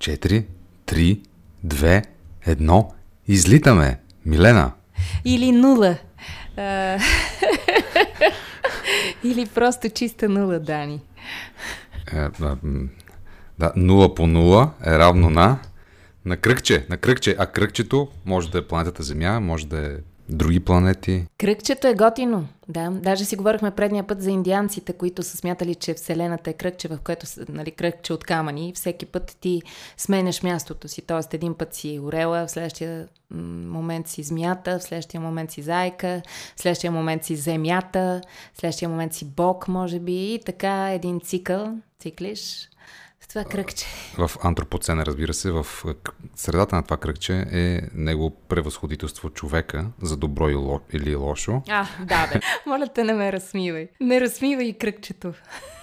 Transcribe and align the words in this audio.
4, 0.00 0.44
3, 0.86 1.20
2, 1.64 2.02
1. 2.46 2.86
Излитаме! 3.28 4.00
Милена! 4.26 4.72
Или 5.24 5.52
нула. 5.52 5.96
А... 6.56 6.98
Или 9.24 9.46
просто 9.46 9.90
чиста 9.90 10.28
нула, 10.28 10.58
Дани. 10.58 11.00
Е, 12.12 12.28
да, 13.58 13.72
нула 13.76 14.14
по 14.14 14.26
нула 14.26 14.70
е 14.86 14.98
равно 14.98 15.30
на 15.30 15.58
на 16.24 16.36
кръгче, 16.36 16.86
на 16.90 16.96
кръгче. 16.96 17.36
А 17.38 17.46
кръгчето 17.46 18.08
може 18.26 18.50
да 18.50 18.58
е 18.58 18.66
планетата 18.66 19.02
Земя, 19.02 19.40
може 19.40 19.66
да 19.66 19.86
е 19.86 19.96
други 20.30 20.60
планети. 20.60 21.26
Кръгчето 21.38 21.86
е 21.86 21.94
готино, 21.94 22.48
да. 22.68 22.90
Даже 22.90 23.24
си 23.24 23.36
говорихме 23.36 23.70
предния 23.70 24.06
път 24.06 24.22
за 24.22 24.30
индианците, 24.30 24.92
които 24.92 25.22
са 25.22 25.36
смятали, 25.36 25.74
че 25.74 25.94
Вселената 25.94 26.50
е 26.50 26.52
кръгче, 26.52 26.88
в 26.88 26.98
което 27.04 27.26
нали, 27.48 27.70
кръгче 27.70 28.12
от 28.12 28.24
камъни 28.24 28.72
всеки 28.74 29.06
път 29.06 29.36
ти 29.40 29.62
сменяш 29.96 30.42
мястото 30.42 30.88
си. 30.88 31.02
Тоест 31.02 31.34
един 31.34 31.54
път 31.54 31.74
си 31.74 32.00
орела, 32.02 32.46
в 32.46 32.50
следващия 32.50 33.08
момент 33.30 34.08
си 34.08 34.22
змията, 34.22 34.78
в 34.78 34.82
следващия 34.82 35.20
момент 35.20 35.50
си 35.50 35.62
зайка, 35.62 36.22
в 36.56 36.60
следващия 36.60 36.92
момент 36.92 37.24
си 37.24 37.36
земята, 37.36 38.20
в 38.54 38.60
следващия 38.60 38.88
момент 38.88 39.14
си 39.14 39.24
бог, 39.24 39.68
може 39.68 39.98
би. 39.98 40.34
И 40.34 40.40
така 40.46 40.92
един 40.92 41.20
цикъл, 41.20 41.78
циклиш, 42.00 42.68
това 43.30 43.44
кръгче? 43.44 43.86
В 44.18 44.30
антропоцена, 44.42 45.06
разбира 45.06 45.34
се, 45.34 45.50
в 45.50 45.66
средата 46.34 46.76
на 46.76 46.82
това 46.82 46.96
кръгче 46.96 47.46
е 47.52 47.80
него 47.94 48.30
превъзходителство 48.48 49.30
човека 49.30 49.86
за 50.02 50.16
добро 50.16 50.48
или 50.92 51.14
лошо. 51.14 51.62
А, 51.68 51.86
да, 52.04 52.26
бе. 52.26 52.40
Моля 52.66 52.88
те, 52.94 53.04
не 53.04 53.12
ме 53.12 53.32
разсмивай. 53.32 53.88
Не 54.00 54.20
разсмивай 54.20 54.72
кръгчето. 54.72 55.32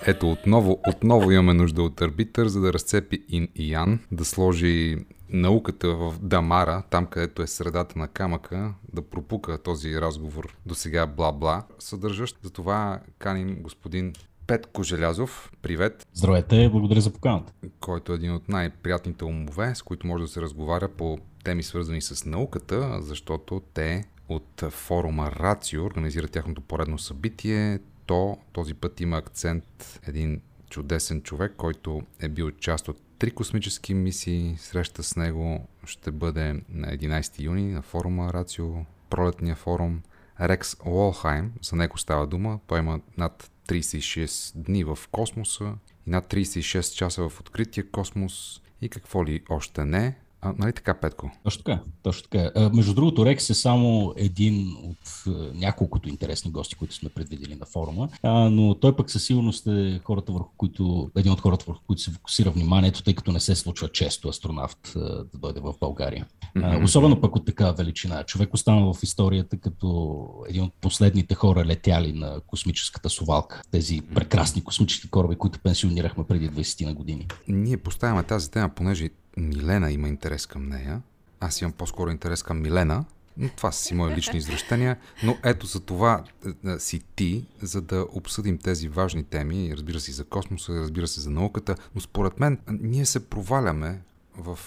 Ето, 0.06 0.32
отново, 0.32 0.80
отново 0.88 1.32
имаме 1.32 1.54
нужда 1.54 1.84
от 1.84 2.02
арбитър, 2.02 2.48
за 2.48 2.62
да 2.62 2.74
разцепи 2.74 3.24
ин 3.30 3.48
и 3.56 3.72
ян, 3.72 4.00
да 4.12 4.26
сложи 4.26 4.98
науката 5.30 5.96
в 5.96 6.14
Дамара, 6.22 6.84
там 6.90 7.06
където 7.06 7.42
е 7.42 7.48
средата 7.48 8.00
на 8.00 8.08
камъка, 8.08 8.74
да 8.94 9.02
пропука 9.02 9.58
този 9.58 10.02
разговор 10.02 10.56
до 10.66 10.76
сега 10.76 11.08
бла-бла, 11.08 11.64
съдържащ. 11.80 12.38
Затова 12.44 13.00
каним 13.20 13.58
господин 13.62 14.14
Петко 14.48 14.84
Желязов, 14.84 15.52
привет. 15.62 16.08
Здравейте, 16.14 16.70
благодаря 16.70 17.02
за 17.02 17.14
поканата. 17.14 17.54
Който 17.80 18.12
е 18.12 18.16
един 18.16 18.34
от 18.34 18.50
най-приятните 18.50 19.26
умове, 19.26 19.76
с 19.76 19.82
които 19.82 20.08
може 20.08 20.24
да 20.24 20.28
се 20.28 20.42
разговаря 20.42 20.90
по 20.90 21.18
теми 21.44 21.64
свързани 21.64 22.02
с 22.02 22.26
науката, 22.26 23.02
защото 23.02 23.62
те 23.74 24.06
от 24.30 24.64
форума 24.70 25.32
Рацио 25.32 25.86
организират 25.86 26.32
тяхното 26.32 26.62
поредно 26.62 27.00
събитие. 27.00 27.80
То 28.06 28.38
този 28.54 28.74
път 28.74 29.02
има 29.02 29.18
акцент 29.18 30.00
един 30.08 30.42
чудесен 30.70 31.22
човек, 31.22 31.54
който 31.58 32.02
е 32.20 32.30
бил 32.30 32.52
част 32.52 32.88
от 32.88 33.02
три 33.20 33.32
космически 33.32 33.94
мисии. 33.94 34.56
Среща 34.58 35.04
с 35.04 35.16
него 35.16 35.68
ще 35.86 36.12
бъде 36.12 36.54
на 36.70 36.88
11 36.88 37.42
юни 37.42 37.72
на 37.72 37.82
форума 37.82 38.34
Рацио, 38.34 38.68
пролетния 39.10 39.56
форум. 39.56 40.02
Рекс 40.42 40.76
Уолхайм, 40.86 41.52
за 41.62 41.76
него 41.76 41.98
става 41.98 42.28
дума. 42.28 42.60
Той 42.68 42.80
има 42.80 43.00
над 43.18 43.52
36 43.68 44.58
дни 44.58 44.84
в 44.84 45.00
космоса 45.12 45.78
и 46.08 46.10
над 46.10 46.34
36 46.34 46.96
часа 46.96 47.30
в 47.30 47.42
открития 47.42 47.92
космос 47.92 48.62
и 48.82 48.90
какво 48.90 49.26
ли 49.26 49.44
още 49.50 49.86
не. 49.86 50.16
А, 50.42 50.54
нали 50.58 50.74
така, 50.74 50.94
Петко? 50.94 51.32
Точно 51.44 51.64
така. 51.64 51.80
Точно 52.04 52.30
така. 52.30 52.52
А, 52.56 52.70
между 52.70 52.94
другото, 52.94 53.26
Рекс 53.26 53.50
е 53.50 53.54
само 53.54 54.14
един 54.18 54.76
от 54.84 55.24
няколкото 55.54 56.10
интересни 56.10 56.52
гости, 56.52 56.76
които 56.76 56.96
сме 56.96 57.10
предвидели 57.10 57.56
на 57.56 57.66
форума, 57.66 58.10
а, 58.24 58.50
но 58.50 58.76
той 58.76 58.96
пък 58.96 59.12
със 59.12 59.24
сигурност 59.24 59.68
е 59.68 60.02
хората, 60.04 60.32
върху 60.32 60.50
които, 60.58 61.12
един 61.18 61.32
от 61.32 61.42
хората, 61.42 61.66
върху 61.68 61.82
които 61.88 62.02
се 62.02 62.12
фокусира 62.12 62.52
вниманието, 62.52 63.04
тъй 63.04 63.16
като 63.16 63.32
не 63.32 63.40
се 63.40 63.56
случва 63.56 63.90
често 63.90 64.30
астронавт 64.30 64.94
а, 64.96 65.00
да 65.00 65.38
дойде 65.38 65.60
в 65.60 65.74
България. 65.80 66.26
А, 66.56 66.84
особено 66.84 67.22
пък 67.22 67.36
от 67.36 67.46
такава 67.46 67.74
величина. 67.74 68.24
Човек 68.24 68.54
остана 68.54 68.94
в 68.94 69.04
историята 69.04 69.58
като 69.58 70.28
един 70.50 70.64
от 70.64 70.74
последните 70.82 71.36
хора 71.36 71.66
летяли 71.66 72.14
на 72.14 72.40
космическата 72.48 73.10
совалка. 73.10 73.62
Тези 73.72 74.02
прекрасни 74.16 74.64
космически 74.64 75.10
кораби, 75.10 75.36
които 75.36 75.60
пенсионирахме 75.60 76.24
преди 76.24 76.50
20 76.50 76.86
на 76.86 76.94
години. 76.94 77.28
Ние 77.48 77.78
поставяме 77.78 78.24
тази 78.24 78.52
тема, 78.52 78.70
понеже 78.70 79.10
Милена 79.38 79.92
има 79.92 80.08
интерес 80.08 80.46
към 80.46 80.70
нея. 80.70 81.02
Аз 81.40 81.62
имам 81.62 81.72
по-скоро 81.72 82.12
интерес 82.12 82.44
към 82.44 82.62
Милена, 82.62 83.06
но 83.38 83.50
това 83.50 83.72
са 83.72 83.84
си 83.84 83.94
мои 83.94 84.16
лични 84.16 84.38
изращения. 84.38 84.98
Но 85.24 85.38
ето 85.44 85.66
за 85.66 85.80
това 85.80 86.24
е, 86.46 86.70
е, 86.70 86.80
си 86.80 87.02
ти, 87.16 87.46
за 87.62 87.82
да 87.82 88.08
обсъдим 88.12 88.58
тези 88.58 88.88
важни 88.88 89.24
теми, 89.24 89.74
разбира 89.74 90.00
се 90.00 90.12
за 90.12 90.24
космоса, 90.24 90.74
разбира 90.74 91.08
се 91.08 91.22
за 91.22 91.30
науката, 91.30 91.76
но 91.96 92.02
според 92.02 92.40
мен 92.40 92.60
ние 92.68 93.06
се 93.06 93.30
проваляме 93.30 94.02
в 94.38 94.60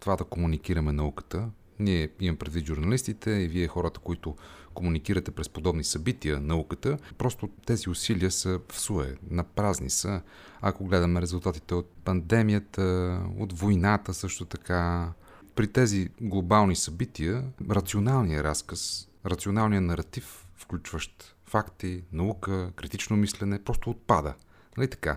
това 0.00 0.16
да 0.16 0.24
комуникираме 0.24 0.92
науката. 0.92 1.48
Ние 1.78 2.08
имам 2.20 2.36
предвид 2.36 2.66
журналистите 2.66 3.30
и 3.30 3.48
вие 3.48 3.68
хората, 3.68 4.00
които 4.00 4.36
комуникирате 4.74 5.30
през 5.30 5.48
подобни 5.48 5.84
събития, 5.84 6.40
науката, 6.40 6.98
просто 7.18 7.48
тези 7.66 7.90
усилия 7.90 8.30
са 8.30 8.60
в 8.68 8.80
суе, 8.80 9.16
на 9.30 9.44
празни 9.44 9.90
са. 9.90 10.22
Ако 10.60 10.84
гледаме 10.84 11.20
резултатите 11.20 11.74
от 11.74 11.90
пандемията, 12.04 13.20
от 13.38 13.58
войната 13.58 14.14
също 14.14 14.44
така, 14.44 15.12
при 15.54 15.66
тези 15.66 16.08
глобални 16.20 16.76
събития, 16.76 17.44
рационалният 17.70 18.44
разказ, 18.44 19.08
рационалният 19.26 19.84
наратив, 19.84 20.46
включващ 20.54 21.36
факти, 21.46 22.02
наука, 22.12 22.72
критично 22.76 23.16
мислене, 23.16 23.64
просто 23.64 23.90
отпада. 23.90 24.34
Нали 24.76 24.90
така? 24.90 25.16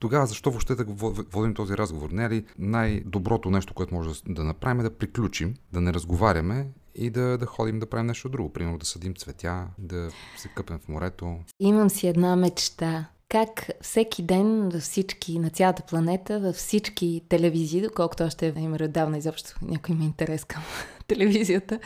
Тогава 0.00 0.26
защо 0.26 0.50
въобще 0.50 0.74
да 0.74 0.84
водим 1.32 1.54
този 1.54 1.76
разговор? 1.76 2.10
Не 2.10 2.24
е 2.24 2.30
ли 2.30 2.44
най-доброто 2.58 3.50
нещо, 3.50 3.74
което 3.74 3.94
може 3.94 4.10
да 4.28 4.44
направим 4.44 4.80
е 4.80 4.82
да 4.82 4.96
приключим, 4.96 5.54
да 5.72 5.80
не 5.80 5.92
разговаряме 5.92 6.66
и 6.94 7.10
да, 7.10 7.38
да 7.38 7.46
ходим 7.46 7.78
да 7.78 7.86
правим 7.86 8.06
нещо 8.06 8.28
друго. 8.28 8.52
Примерно 8.52 8.78
да 8.78 8.86
съдим 8.86 9.14
цветя, 9.14 9.66
да 9.78 10.10
се 10.36 10.48
къпем 10.48 10.78
в 10.78 10.88
морето. 10.88 11.36
Имам 11.60 11.90
си 11.90 12.06
една 12.06 12.36
мечта. 12.36 13.08
Как 13.28 13.70
всеки 13.80 14.22
ден 14.22 14.68
във 14.68 14.82
всички, 14.82 15.38
на 15.38 15.50
цялата 15.50 15.82
планета, 15.82 16.40
във 16.40 16.56
всички 16.56 17.22
телевизии, 17.28 17.82
доколкото 17.82 18.24
още 18.24 18.54
има 18.56 18.78
отдавна 18.82 19.18
изобщо 19.18 19.50
някой 19.62 19.94
има 19.94 20.04
интерес 20.04 20.44
към 20.44 20.62
телевизията, 21.06 21.78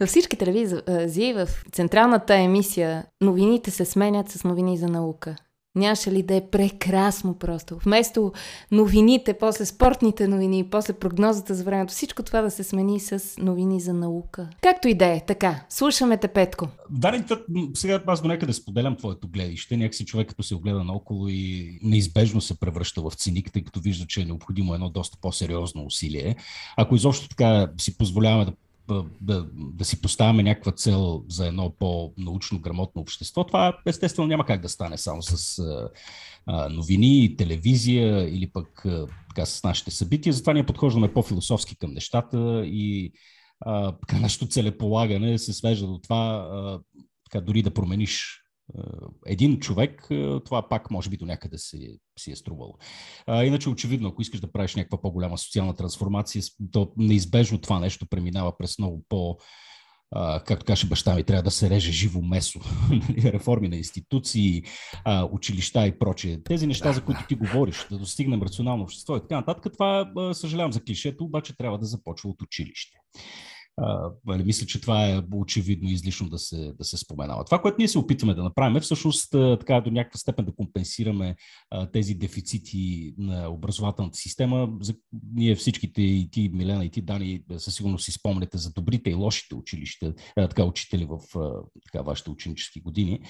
във 0.00 0.08
всички 0.08 0.36
телевизии, 0.36 1.32
в 1.32 1.48
централната 1.72 2.34
емисия, 2.34 3.06
новините 3.20 3.70
се 3.70 3.84
сменят 3.84 4.30
с 4.30 4.44
новини 4.44 4.78
за 4.78 4.86
наука. 4.86 5.36
Нямаше 5.76 6.12
ли 6.12 6.22
да 6.22 6.34
е 6.34 6.50
прекрасно 6.50 7.34
просто? 7.34 7.78
Вместо 7.84 8.32
новините, 8.70 9.34
после 9.34 9.66
спортните 9.66 10.28
новини, 10.28 10.68
после 10.70 10.92
прогнозата 10.92 11.54
за 11.54 11.64
времето, 11.64 11.92
всичко 11.92 12.22
това 12.22 12.40
да 12.40 12.50
се 12.50 12.64
смени 12.64 13.00
с 13.00 13.34
новини 13.38 13.80
за 13.80 13.92
наука. 13.92 14.48
Както 14.62 14.88
и 14.88 14.94
да 14.94 15.06
е, 15.06 15.20
така. 15.26 15.64
Слушаме 15.68 16.16
те, 16.16 16.28
Петко. 16.28 16.68
Да, 16.90 17.24
сега 17.74 18.02
аз 18.06 18.22
до 18.22 18.28
някъде 18.28 18.52
споделям 18.52 18.96
твоето 18.96 19.28
гледище. 19.28 19.76
Някакси 19.76 20.04
човек 20.04 20.28
като 20.28 20.42
се 20.42 20.54
огледа 20.54 20.84
наоколо 20.84 21.28
и 21.28 21.78
неизбежно 21.82 22.40
се 22.40 22.60
превръща 22.60 23.02
в 23.02 23.12
циник, 23.14 23.52
тъй 23.52 23.64
като 23.64 23.80
вижда, 23.80 24.06
че 24.06 24.20
е 24.20 24.24
необходимо 24.24 24.74
едно 24.74 24.90
доста 24.90 25.18
по-сериозно 25.20 25.84
усилие. 25.84 26.36
Ако 26.76 26.94
изобщо 26.94 27.28
така 27.28 27.68
си 27.78 27.98
позволяваме 27.98 28.44
да 28.44 28.52
да, 29.20 29.46
да 29.54 29.84
си 29.84 30.02
поставяме 30.02 30.42
някаква 30.42 30.72
цел 30.72 31.24
за 31.28 31.46
едно 31.46 31.74
по-научно 31.78 32.60
грамотно 32.60 33.02
общество, 33.02 33.44
това 33.44 33.78
естествено 33.86 34.28
няма 34.28 34.46
как 34.46 34.60
да 34.60 34.68
стане 34.68 34.98
само 34.98 35.22
с 35.22 35.58
а, 36.46 36.68
новини, 36.68 37.36
телевизия 37.38 38.36
или 38.36 38.50
пък 38.52 38.84
а, 38.84 39.06
така, 39.28 39.46
с 39.46 39.62
нашите 39.62 39.90
събития. 39.90 40.32
Затова 40.32 40.52
ние 40.52 40.66
подхождаме 40.66 41.12
по-философски 41.12 41.76
към 41.76 41.92
нещата 41.92 42.62
и 42.66 43.12
а, 43.60 43.94
нашето 44.20 44.46
целеполагане 44.46 45.38
се 45.38 45.52
свежда 45.52 45.86
до 45.86 45.98
това 45.98 46.48
а, 46.52 46.80
така, 47.30 47.44
дори 47.44 47.62
да 47.62 47.74
промениш 47.74 48.43
един 49.26 49.58
човек, 49.58 50.06
е, 50.10 50.40
това 50.44 50.68
пак 50.68 50.90
може 50.90 51.10
би 51.10 51.16
до 51.16 51.26
някъде 51.26 51.58
си, 51.58 51.98
си 52.18 52.32
е 52.32 52.36
струвало. 52.36 52.78
А, 53.26 53.44
иначе, 53.44 53.68
очевидно, 53.68 54.08
ако 54.08 54.22
искаш 54.22 54.40
да 54.40 54.52
правиш 54.52 54.74
някаква 54.74 55.02
по-голяма 55.02 55.38
социална 55.38 55.76
трансформация, 55.76 56.42
то 56.72 56.92
неизбежно 56.96 57.58
това 57.60 57.80
нещо 57.80 58.06
преминава 58.06 58.56
през 58.56 58.78
много 58.78 59.04
по- 59.08 59.36
Uh, 60.16 60.44
както 60.44 60.66
каже 60.66 60.86
баща 60.86 61.14
ми, 61.14 61.24
трябва 61.24 61.42
да 61.42 61.50
се 61.50 61.70
реже 61.70 61.92
живо 61.92 62.22
месо. 62.22 62.60
Нали, 62.90 63.32
реформи 63.32 63.68
на 63.68 63.76
институции, 63.76 64.62
uh, 65.06 65.28
училища 65.32 65.86
и 65.86 65.98
прочее. 65.98 66.42
Тези 66.42 66.66
неща, 66.66 66.92
за 66.92 67.04
които 67.04 67.20
ти 67.28 67.34
говориш, 67.34 67.86
да 67.90 67.98
достигнем 67.98 68.42
рационално 68.42 68.82
общество 68.82 69.16
и 69.16 69.20
така 69.20 69.36
нататък, 69.36 69.72
това, 69.72 70.12
съжалявам 70.32 70.72
за 70.72 70.80
клишето, 70.80 71.24
обаче 71.24 71.56
трябва 71.56 71.78
да 71.78 71.86
започва 71.86 72.30
от 72.30 72.42
училище. 72.42 72.98
А, 73.76 74.10
нали, 74.26 74.44
мисля, 74.44 74.66
че 74.66 74.80
това 74.80 75.06
е 75.06 75.22
очевидно 75.34 75.90
излишно 75.90 76.28
да 76.28 76.38
се, 76.38 76.72
да 76.78 76.84
се 76.84 76.96
споменава. 76.96 77.44
Това, 77.44 77.60
което 77.62 77.76
ние 77.78 77.88
се 77.88 77.98
опитваме 77.98 78.34
да 78.34 78.42
направим 78.42 78.76
е 78.76 78.80
всъщност 78.80 79.30
така 79.30 79.80
до 79.80 79.90
някаква 79.90 80.18
степен 80.18 80.44
да 80.44 80.54
компенсираме 80.54 81.36
а, 81.70 81.86
тези 81.86 82.14
дефицити 82.14 83.14
на 83.18 83.48
образователната 83.48 84.18
система. 84.18 84.68
За, 84.80 84.94
ние 85.34 85.54
всичките 85.54 86.02
и 86.02 86.28
ти, 86.30 86.50
Милена, 86.52 86.84
и 86.84 86.90
ти, 86.90 87.02
Дани, 87.02 87.42
със 87.56 87.74
сигурност 87.74 88.04
си 88.04 88.12
спомняте 88.12 88.58
за 88.58 88.72
добрите 88.72 89.10
и 89.10 89.14
лошите 89.14 89.54
училища, 89.54 90.14
а, 90.36 90.48
така 90.48 90.64
учители 90.64 91.04
в 91.10 91.38
а, 91.38 91.52
така, 91.84 92.02
вашите 92.02 92.30
ученически 92.30 92.80
години. 92.80 93.20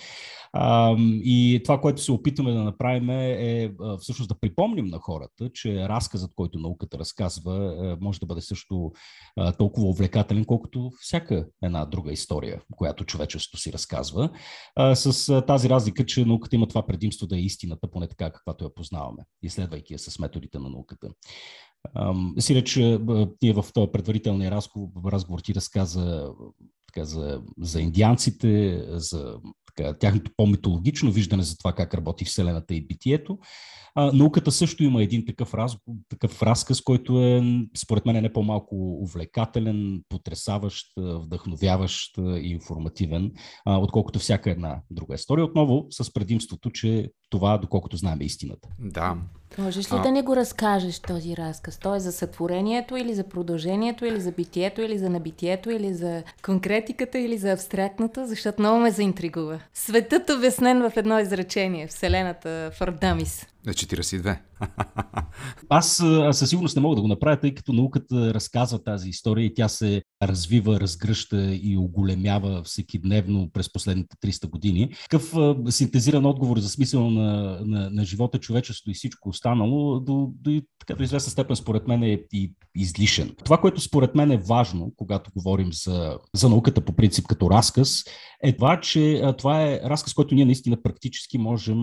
А, 0.53 0.97
и 1.25 1.61
това, 1.65 1.81
което 1.81 2.03
се 2.03 2.13
опитваме 2.13 2.53
да 2.53 2.63
направим 2.65 3.11
е 3.11 3.73
а, 3.81 3.99
всъщност 3.99 4.29
да 4.29 4.41
припомним 4.41 4.87
на 4.87 4.99
хората, 4.99 5.51
че 5.55 5.89
разказът, 5.89 6.35
който 6.35 6.59
науката 6.59 6.99
разказва, 6.99 7.77
а, 7.81 8.05
може 8.05 8.21
да 8.21 8.27
бъде 8.27 8.41
също 8.41 8.93
а, 9.37 9.53
толкова 9.53 9.89
увлекателен, 9.89 10.34
колкото 10.45 10.91
всяка 11.01 11.47
една 11.63 11.85
друга 11.85 12.13
история, 12.13 12.63
която 12.77 13.05
човечеството 13.05 13.63
си 13.63 13.73
разказва. 13.73 14.31
А, 14.77 14.95
с 14.95 15.43
тази 15.47 15.69
разлика, 15.69 16.07
че 16.07 16.25
науката 16.25 16.57
има 16.57 16.69
това 16.69 16.87
предимство 16.87 17.27
да 17.27 17.37
е 17.37 17.41
истината, 17.41 17.91
поне 17.91 18.09
така, 18.09 18.31
каквато 18.31 18.65
я 18.65 18.75
познаваме, 18.75 19.25
изследвайки 19.43 19.93
я 19.93 19.99
с 19.99 20.19
методите 20.19 20.59
на 20.59 20.71
науката. 20.71 21.09
Си 22.39 22.55
реч, 22.55 22.77
ние 23.43 23.53
в 23.53 23.65
този 23.75 23.93
предварителния 23.93 24.51
разговор, 24.51 25.13
разговор 25.13 25.41
ти 25.41 25.55
разказа 25.55 26.33
така, 26.95 27.05
за, 27.05 27.43
за 27.61 27.81
индианците, 27.81 28.83
за 28.89 29.37
така, 29.77 29.99
тяхното 29.99 30.31
по-митологично 30.37 31.13
виждане 31.13 31.43
за 31.43 31.57
това 31.57 31.73
как 31.73 31.95
работи 31.95 32.25
Вселената 32.25 32.75
и 32.75 32.87
битието. 32.87 33.39
А, 33.95 34.13
науката 34.13 34.53
също 34.53 34.85
има 34.85 35.03
един 35.03 35.27
такъв, 35.27 35.55
раз, 35.55 35.77
такъв 36.09 36.43
разказ, 36.43 36.81
който 36.81 37.21
е, 37.21 37.43
според 37.77 38.07
мен, 38.07 38.17
е 38.17 38.21
не 38.21 38.33
по-малко 38.33 38.77
увлекателен, 39.03 40.03
потрясаващ, 40.09 40.87
вдъхновяващ 40.97 42.19
и 42.19 42.51
информативен, 42.51 43.33
а, 43.65 43.79
отколкото 43.79 44.19
всяка 44.19 44.51
една 44.51 44.81
друга 44.91 45.15
история. 45.15 45.45
Отново 45.45 45.87
с 45.91 46.13
предимството, 46.13 46.71
че 46.71 47.11
това, 47.31 47.59
доколкото 47.59 47.97
знаем, 47.97 48.21
е 48.21 48.25
истината. 48.25 48.69
Да. 48.79 49.17
Можеш 49.59 49.93
ли 49.93 49.97
а... 49.97 50.03
да 50.03 50.11
ни 50.11 50.23
го 50.23 50.37
разкажеш 50.37 50.99
този 50.99 51.37
разказ? 51.37 51.79
Той 51.79 51.97
е 51.97 52.01
за 52.01 52.13
сътворението 52.13 52.97
или 52.97 53.15
за 53.15 53.25
продължението, 53.25 54.05
или 54.05 54.21
за 54.21 54.33
битието, 54.33 54.83
или 54.83 54.99
за 54.99 55.11
набитието, 55.11 55.71
или 55.71 55.95
за 55.95 56.23
конкретиката, 56.45 57.19
или 57.19 57.39
за 57.39 57.53
абстрактната, 57.53 58.27
защото 58.27 58.63
много 58.63 58.79
ме 58.79 58.91
заинтригува. 58.91 59.61
Светът 59.75 60.31
обяснен 60.31 60.91
в 60.91 60.97
едно 60.97 61.19
изречение. 61.19 61.87
Вселената 61.87 62.71
в 62.75 62.83
На 63.67 63.73
42. 63.73 64.39
Аз, 65.69 66.03
със 66.33 66.51
сигурност 66.51 66.77
не 66.77 66.83
мога 66.83 66.97
да 66.97 67.03
го 67.03 67.09
направя, 67.09 67.41
тъй 67.41 67.55
като 67.55 67.73
науката 67.73 68.35
разказва 68.35 68.85
тази 68.85 69.09
история 69.09 69.47
и 69.47 69.55
тя 69.55 69.69
се 69.69 70.03
развива, 70.23 70.81
разгръща 70.81 71.55
и 71.55 71.77
оголемява 71.77 72.63
всеки 72.63 72.99
дневно 72.99 73.51
през 73.53 73.73
последните 73.73 74.17
300 74.17 74.51
години. 74.51 74.95
Такъв 75.11 75.35
синтезиран 75.69 76.27
отговор 76.27 76.59
за 76.59 76.69
смисъл 76.69 77.11
на, 77.11 77.61
на, 77.65 77.91
на 77.91 78.05
живота, 78.05 78.39
човечеството 78.39 78.91
и 78.91 78.95
всичко 78.95 79.29
останало 79.29 80.01
до, 80.01 80.31
до, 80.41 80.63
до 80.97 81.03
известна 81.03 81.31
степен 81.31 81.57
според 81.57 81.89
мен 81.89 82.03
е 82.03 82.21
и 82.33 82.53
излишен. 82.77 83.35
Това, 83.45 83.61
което 83.61 83.81
според 83.81 84.15
мен 84.15 84.31
е 84.31 84.37
важно, 84.37 84.93
когато 84.97 85.31
говорим 85.37 85.73
за, 85.73 86.19
за 86.35 86.49
науката 86.49 86.81
по 86.81 86.93
принцип 86.93 87.27
като 87.27 87.51
разказ, 87.51 88.05
е 88.43 88.57
това, 88.57 88.81
че 88.81 89.23
това 89.39 89.63
е 89.63 89.81
разказ, 89.85 90.15
който 90.15 90.35
ние 90.35 90.45
наистина 90.45 90.83
практически 90.83 91.39
можем 91.39 91.79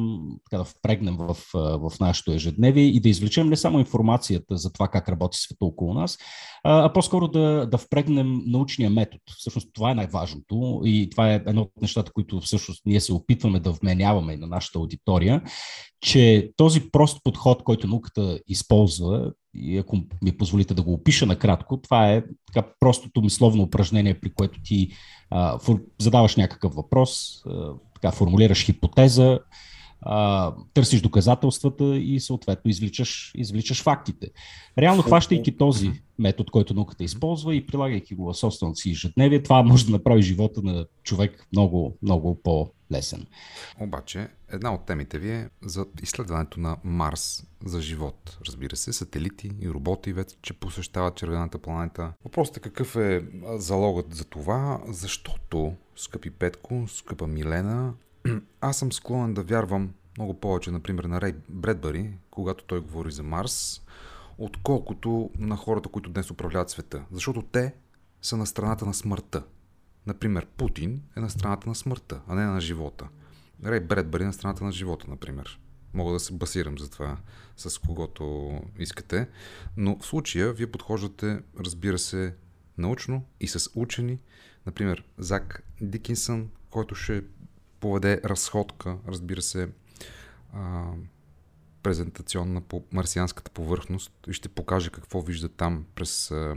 така, 0.50 0.58
да 0.58 0.64
впрегнем 0.64 1.18
в, 1.18 1.38
в 1.78 1.92
нашето 2.00 2.32
ежедневие 2.32 2.84
и 2.84 3.00
да 3.00 3.10
извлечем 3.10 3.50
не 3.50 3.56
само 3.56 3.80
информацията 3.80 4.58
за 4.58 4.72
това 4.72 4.88
как 4.88 5.10
работи 5.10 5.38
света 5.38 5.66
около 5.66 5.94
нас, 5.94 6.18
а, 6.64 6.94
по-скоро 6.94 7.28
да, 7.28 7.68
да 7.72 7.78
впрегнем 7.78 8.42
научния 8.46 8.90
метод. 8.90 9.22
Всъщност 9.38 9.70
това 9.74 9.92
е 9.92 9.96
най-важното 9.96 10.82
и 10.86 11.10
това 11.12 11.34
е 11.34 11.42
едно 11.48 11.62
от 11.62 11.72
нещата, 11.82 12.12
които 12.12 12.40
всъщност 12.40 12.82
ние 12.86 13.02
се 13.02 13.14
опитваме 13.14 13.60
да 13.60 13.72
вменяваме 13.72 14.38
на 14.38 14.48
нашата 14.48 14.80
аудитория, 14.80 15.42
че 16.02 16.52
този 16.58 16.92
прост 16.92 17.20
подход, 17.24 17.64
който 17.64 17.88
науката 17.88 18.40
използва, 18.48 19.32
и 19.54 19.78
ако 19.78 19.98
ми 20.22 20.38
позволите 20.38 20.74
да 20.74 20.84
го 20.84 20.94
опиша 20.94 21.26
накратко, 21.26 21.82
това 21.82 22.12
е 22.12 22.24
така 22.54 22.68
простото 22.80 23.22
мисловно 23.22 23.64
упражнение, 23.64 24.20
при 24.20 24.34
което 24.34 24.60
ти 24.64 24.92
а, 25.30 25.60
задаваш 26.02 26.36
някакъв 26.36 26.74
въпрос, 26.74 27.42
а, 27.46 27.74
така 27.94 28.12
формулираш 28.12 28.66
хипотеза, 28.66 29.40
а, 30.02 30.54
търсиш 30.74 31.02
доказателствата 31.02 31.98
и 31.98 32.20
съответно 32.20 32.72
извличаш, 32.72 33.32
извличаш 33.36 33.84
фактите. 33.84 34.32
Реално, 34.78 35.02
хващайки 35.02 35.58
този 35.58 35.92
метод, 36.20 36.50
който 36.52 36.74
науката 36.74 37.04
използва 37.04 37.56
и 37.56 37.66
прилагайки 37.66 38.16
го 38.16 38.26
в 38.26 38.38
собственото 38.38 38.80
си 38.80 38.92
ежедневие, 38.92 39.44
това 39.44 39.64
може 39.64 39.86
да 39.86 39.92
направи 39.92 40.22
живота 40.22 40.62
на 40.64 40.86
човек 41.04 41.48
много, 41.54 41.98
много 42.02 42.42
по-лесен. 42.44 43.26
Обаче, 43.80 44.28
една 44.52 44.74
от 44.74 44.86
темите 44.86 45.20
ви 45.20 45.32
е 45.32 45.50
за 45.66 45.86
изследването 46.04 46.60
на 46.60 46.78
Марс 46.84 47.44
за 47.66 47.82
живот. 47.82 48.38
Разбира 48.48 48.76
се, 48.76 48.94
сателити 48.94 49.52
и 49.62 49.70
роботи 49.70 50.14
вече 50.14 50.54
посещават 50.54 51.16
червената 51.16 51.58
планета. 51.58 52.14
Въпросът 52.24 52.58
е 52.58 52.60
какъв 52.60 52.96
е 52.96 53.26
залогът 53.56 54.14
за 54.14 54.24
това, 54.24 54.82
защото, 54.88 55.74
скъпи 55.96 56.30
Петко, 56.30 56.84
скъпа 56.88 57.28
Милена, 57.28 57.94
аз 58.62 58.78
съм 58.78 58.92
склонен 58.92 59.34
да 59.34 59.44
вярвам 59.44 59.94
много 60.18 60.40
повече, 60.40 60.72
например, 60.72 61.04
на 61.04 61.22
Рей 61.22 61.34
Бредбари, 61.50 62.18
когато 62.32 62.64
той 62.64 62.82
говори 62.82 63.12
за 63.12 63.24
Марс, 63.24 63.82
отколкото 64.38 65.30
на 65.38 65.58
хората, 65.58 65.90
които 65.90 66.10
днес 66.10 66.32
управляват 66.32 66.70
света. 66.70 67.06
Защото 67.12 67.42
те 67.42 67.74
са 68.22 68.38
на 68.38 68.46
страната 68.46 68.86
на 68.86 68.94
смъртта. 68.94 69.44
Например, 70.08 70.46
Путин 70.46 71.02
е 71.18 71.20
на 71.20 71.30
страната 71.30 71.70
на 71.70 71.76
смъртта, 71.76 72.22
а 72.28 72.36
не 72.36 72.46
на 72.46 72.62
живота. 72.62 73.08
Рей 73.66 73.80
Бредбари 73.80 74.24
е 74.24 74.26
на 74.26 74.34
страната 74.34 74.64
на 74.64 74.72
живота, 74.72 75.06
например. 75.10 75.60
Мога 75.94 76.14
да 76.14 76.20
се 76.20 76.34
басирам 76.34 76.78
за 76.78 76.90
това 76.90 77.18
с 77.58 77.78
когото 77.78 78.54
искате. 78.80 79.28
Но 79.78 80.00
в 80.00 80.06
случая 80.06 80.54
вие 80.54 80.72
подхождате, 80.72 81.40
разбира 81.60 82.00
се, 82.00 82.36
научно 82.78 83.26
и 83.40 83.48
с 83.48 83.70
учени. 83.76 84.20
Например, 84.66 85.04
Зак 85.18 85.64
Дикинсън, 85.82 86.50
който 86.70 86.96
ще 86.96 87.24
поведе 87.82 88.22
разходка, 88.26 88.98
разбира 89.08 89.42
се, 89.42 89.70
а, 90.54 90.86
презентационна 91.84 92.62
по 92.62 92.84
марсианската 92.92 93.52
повърхност 93.52 94.12
и 94.28 94.34
ще 94.34 94.50
покаже 94.50 94.90
какво 94.90 95.22
вижда 95.22 95.50
там 95.50 95.86
през 95.96 96.32
а, 96.32 96.56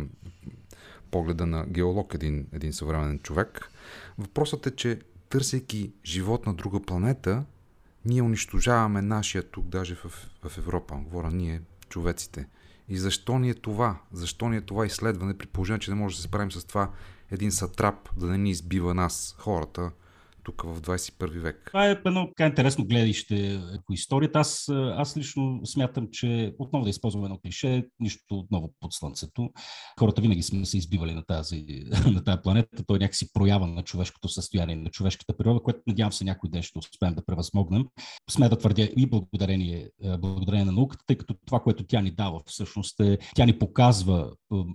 погледа 1.10 1.46
на 1.46 1.66
геолог, 1.66 2.14
един, 2.14 2.46
един 2.52 2.72
съвременен 2.72 3.18
човек. 3.18 3.70
Въпросът 4.18 4.66
е, 4.66 4.76
че 4.76 5.00
търсейки 5.28 5.92
живот 6.04 6.46
на 6.46 6.54
друга 6.54 6.82
планета, 6.82 7.44
ние 8.04 8.22
унищожаваме 8.22 9.02
нашия 9.02 9.42
тук, 9.42 9.66
даже 9.66 9.94
в, 9.94 10.30
в 10.48 10.58
Европа. 10.58 10.94
Говоря 10.96 11.30
ние, 11.30 11.62
човеците. 11.88 12.46
И 12.88 12.98
защо 12.98 13.38
ни 13.38 13.50
е 13.50 13.54
това? 13.54 14.00
Защо 14.12 14.48
ни 14.48 14.56
е 14.56 14.60
това 14.60 14.86
изследване, 14.86 15.38
при 15.38 15.46
положение, 15.46 15.80
че 15.80 15.90
не 15.90 15.96
може 15.96 16.16
да 16.16 16.22
се 16.22 16.28
справим 16.28 16.52
с 16.52 16.64
това 16.64 16.90
един 17.30 17.52
сатрап 17.52 18.08
да 18.16 18.26
не 18.26 18.38
ни 18.38 18.50
избива 18.50 18.94
нас, 18.94 19.36
хората, 19.38 19.90
тук 20.44 20.62
в 20.62 20.80
21 20.80 21.40
век. 21.40 21.62
Това 21.66 21.86
е 21.86 22.00
едно 22.06 22.28
така 22.28 22.46
интересно 22.46 22.86
гледище 22.86 23.60
по 23.86 23.92
историята. 23.92 24.38
Аз, 24.38 24.68
аз 24.74 25.16
лично 25.16 25.60
смятам, 25.64 26.08
че 26.12 26.54
отново 26.58 26.84
да 26.84 26.90
използвам 26.90 27.24
едно 27.24 27.38
клише, 27.38 27.84
нищо 28.00 28.22
отново 28.30 28.74
под 28.80 28.92
слънцето. 28.92 29.50
Хората 29.98 30.22
винаги 30.22 30.42
сме 30.42 30.66
се 30.66 30.78
избивали 30.78 31.14
на 31.14 31.24
тази, 31.24 31.66
на 32.12 32.24
тази 32.24 32.38
планета. 32.42 32.84
Той 32.86 32.96
е 32.96 33.00
някакси 33.00 33.32
проява 33.32 33.66
на 33.66 33.82
човешкото 33.82 34.28
състояние, 34.28 34.76
на 34.76 34.90
човешката 34.90 35.36
природа, 35.36 35.60
което 35.60 35.80
надявам 35.86 36.12
се 36.12 36.24
някой 36.24 36.50
ден 36.50 36.62
ще 36.62 36.78
успеем 36.78 37.14
да 37.14 37.24
превъзмогнем. 37.24 37.84
Сме 38.30 38.48
да 38.48 38.58
твърдя 38.58 38.88
и 38.96 39.06
благодарение, 39.06 39.90
благодарение 40.18 40.64
на 40.64 40.72
науката, 40.72 41.04
тъй 41.06 41.16
като 41.16 41.34
това, 41.46 41.60
което 41.60 41.86
тя 41.86 42.00
ни 42.00 42.10
дава 42.10 42.42
всъщност 42.46 43.00
е, 43.00 43.18
тя 43.34 43.46
ни 43.46 43.58
показва 43.58 44.30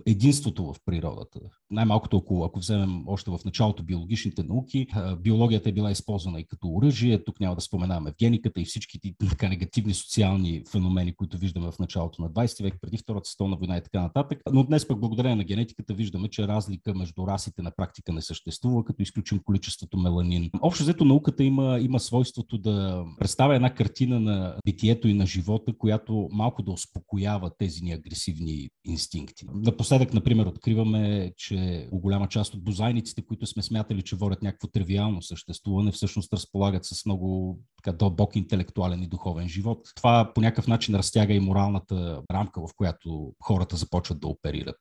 единството 0.06 0.64
в 0.64 0.76
природата. 0.84 1.40
Най-малкото, 1.70 2.16
ако, 2.16 2.44
ако 2.44 2.58
вземем 2.58 3.08
още 3.08 3.30
в 3.30 3.40
началото 3.44 3.82
биологичните 3.82 4.42
науки, 4.42 4.86
биологията 5.20 5.59
е 5.68 5.72
била 5.72 5.90
използвана 5.90 6.40
и 6.40 6.44
като 6.44 6.68
оръжие. 6.68 7.24
Тук 7.24 7.40
няма 7.40 7.54
да 7.54 7.60
споменаваме 7.60 8.12
гениката 8.18 8.60
и 8.60 8.64
всички 8.64 8.98
така 9.30 9.48
негативни 9.48 9.94
социални 9.94 10.62
феномени, 10.70 11.14
които 11.14 11.38
виждаме 11.38 11.70
в 11.70 11.78
началото 11.78 12.22
на 12.22 12.30
20 12.30 12.62
век, 12.62 12.74
преди 12.80 12.96
Втората 12.96 13.30
световна 13.30 13.56
война 13.56 13.76
и 13.76 13.82
така 13.82 14.00
нататък. 14.00 14.42
Но 14.52 14.64
днес 14.64 14.88
пък 14.88 15.00
благодарение 15.00 15.36
на 15.36 15.44
генетиката 15.44 15.94
виждаме, 15.94 16.28
че 16.28 16.48
разлика 16.48 16.94
между 16.94 17.26
расите 17.26 17.62
на 17.62 17.70
практика 17.70 18.12
не 18.12 18.22
съществува, 18.22 18.84
като 18.84 19.02
изключим 19.02 19.40
количеството 19.44 19.98
меланин. 19.98 20.50
Общо 20.62 20.82
взето 20.82 21.04
науката 21.04 21.44
има, 21.44 21.78
има 21.80 22.00
свойството 22.00 22.58
да 22.58 23.04
представя 23.18 23.54
една 23.54 23.74
картина 23.74 24.20
на 24.20 24.56
битието 24.64 25.08
и 25.08 25.14
на 25.14 25.26
живота, 25.26 25.78
която 25.78 26.28
малко 26.32 26.62
да 26.62 26.70
успокоява 26.70 27.50
тези 27.58 27.84
ни 27.84 27.92
агресивни 27.92 28.70
инстинкти. 28.84 29.46
Напоследък, 29.54 30.14
например, 30.14 30.46
откриваме, 30.46 31.32
че 31.36 31.88
голяма 31.92 32.28
част 32.28 32.54
от 32.54 32.64
бозайниците, 32.64 33.22
които 33.22 33.46
сме 33.46 33.62
смятали, 33.62 34.02
че 34.02 34.16
водят 34.16 34.42
някакво 34.42 34.68
тривиално 34.68 35.22
съществуване, 35.22 35.49
всъщност 35.92 36.32
разполагат 36.32 36.84
с 36.84 37.06
много 37.06 37.58
така, 37.82 37.96
дълбок 37.96 38.36
интелектуален 38.36 39.02
и 39.02 39.08
духовен 39.08 39.48
живот. 39.48 39.78
Това 39.96 40.32
по 40.34 40.40
някакъв 40.40 40.66
начин 40.66 40.94
разтяга 40.94 41.34
и 41.34 41.40
моралната 41.40 42.22
рамка, 42.32 42.60
в 42.60 42.70
която 42.76 43.32
хората 43.42 43.76
започват 43.76 44.20
да 44.20 44.28
оперират. 44.28 44.76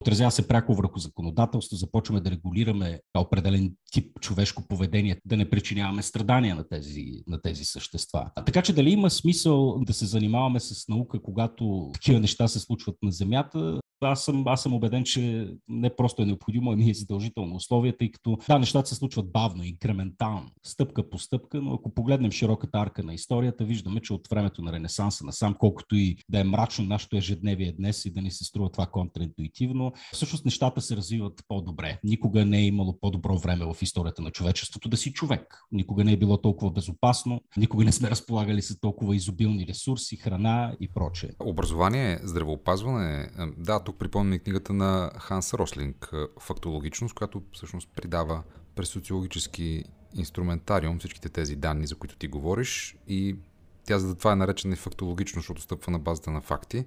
отразява 0.00 0.30
се 0.30 0.48
пряко 0.48 0.74
върху 0.74 0.98
законодателство, 0.98 1.76
започваме 1.76 2.20
да 2.20 2.30
регулираме 2.30 3.00
определен 3.18 3.74
тип 3.92 4.20
човешко 4.20 4.62
поведение, 4.68 5.20
да 5.24 5.36
не 5.36 5.50
причиняваме 5.50 6.02
страдания 6.02 6.56
на 6.56 6.68
тези, 6.68 7.04
на 7.26 7.42
тези 7.42 7.64
същества. 7.64 8.30
А 8.36 8.44
така 8.44 8.62
че 8.62 8.72
дали 8.72 8.90
има 8.90 9.10
смисъл 9.10 9.78
да 9.80 9.92
се 9.92 10.06
занимаваме 10.06 10.60
с 10.60 10.88
наука, 10.88 11.22
когато 11.22 11.90
такива 11.94 12.20
неща 12.20 12.48
се 12.48 12.58
случват 12.58 12.96
на 13.02 13.12
Земята, 13.12 13.80
аз 14.06 14.24
съм, 14.24 14.48
аз 14.48 14.62
съм 14.62 14.74
убеден, 14.74 15.04
че 15.04 15.48
не 15.68 15.96
просто 15.96 16.22
е 16.22 16.26
необходимо, 16.26 16.72
ами 16.72 16.90
е 16.90 16.94
задължително 16.94 17.54
условие, 17.56 17.96
тъй 17.96 18.10
като 18.10 18.38
да, 18.48 18.58
нещата 18.58 18.88
се 18.88 18.94
случват 18.94 19.32
бавно, 19.32 19.64
инкрементално, 19.64 20.50
стъпка 20.62 21.10
по 21.10 21.18
стъпка, 21.18 21.60
но 21.62 21.74
ако 21.74 21.94
погледнем 21.94 22.30
широката 22.30 22.78
арка 22.78 23.02
на 23.02 23.14
историята, 23.14 23.64
виждаме, 23.64 24.00
че 24.00 24.12
от 24.12 24.28
времето 24.30 24.62
на 24.62 24.72
Ренесанса 24.72 25.24
насам, 25.26 25.54
колкото 25.58 25.96
и 25.96 26.16
да 26.28 26.40
е 26.40 26.44
мрачно 26.44 26.84
нашето 26.84 27.16
ежедневие 27.16 27.72
днес 27.72 28.04
и 28.04 28.12
да 28.12 28.22
ни 28.22 28.30
се 28.30 28.44
струва 28.44 28.70
това 28.70 28.86
контраинтуитивно, 28.86 29.92
всъщност 30.12 30.44
нещата 30.44 30.80
се 30.80 30.96
развиват 30.96 31.42
по-добре. 31.48 31.98
Никога 32.04 32.44
не 32.44 32.58
е 32.58 32.66
имало 32.66 32.98
по-добро 33.00 33.38
време 33.38 33.64
в 33.64 33.82
историята 33.82 34.22
на 34.22 34.30
човечеството 34.30 34.88
да 34.88 34.96
си 34.96 35.12
човек. 35.12 35.58
Никога 35.72 36.04
не 36.04 36.12
е 36.12 36.16
било 36.16 36.36
толкова 36.36 36.70
безопасно, 36.70 37.40
никога 37.56 37.84
не 37.84 37.92
сме 37.92 38.10
разполагали 38.10 38.62
с 38.62 38.80
толкова 38.80 39.16
изобилни 39.16 39.66
ресурси, 39.66 40.16
храна 40.16 40.76
и 40.80 40.88
прочее. 40.92 41.30
Образование, 41.44 42.20
здравеопазване, 42.22 43.30
да, 43.58 43.84
тук 43.90 43.98
припомням 43.98 44.38
книгата 44.38 44.72
на 44.72 45.10
Ханс 45.18 45.54
Рослинг 45.54 46.12
«Фактологичност», 46.40 47.14
която 47.14 47.42
всъщност 47.52 47.88
придава 47.96 48.42
през 48.74 48.88
социологически 48.88 49.84
инструментариум 50.14 50.98
всичките 50.98 51.28
тези 51.28 51.56
данни, 51.56 51.86
за 51.86 51.94
които 51.94 52.16
ти 52.16 52.28
говориш 52.28 52.96
и 53.08 53.36
тя 53.84 53.98
за 53.98 54.14
това 54.14 54.32
е 54.32 54.36
наречена 54.36 54.74
и 54.74 54.76
фактологично, 54.76 55.40
защото 55.40 55.60
стъпва 55.62 55.92
на 55.92 55.98
базата 55.98 56.30
на 56.30 56.40
факти. 56.40 56.84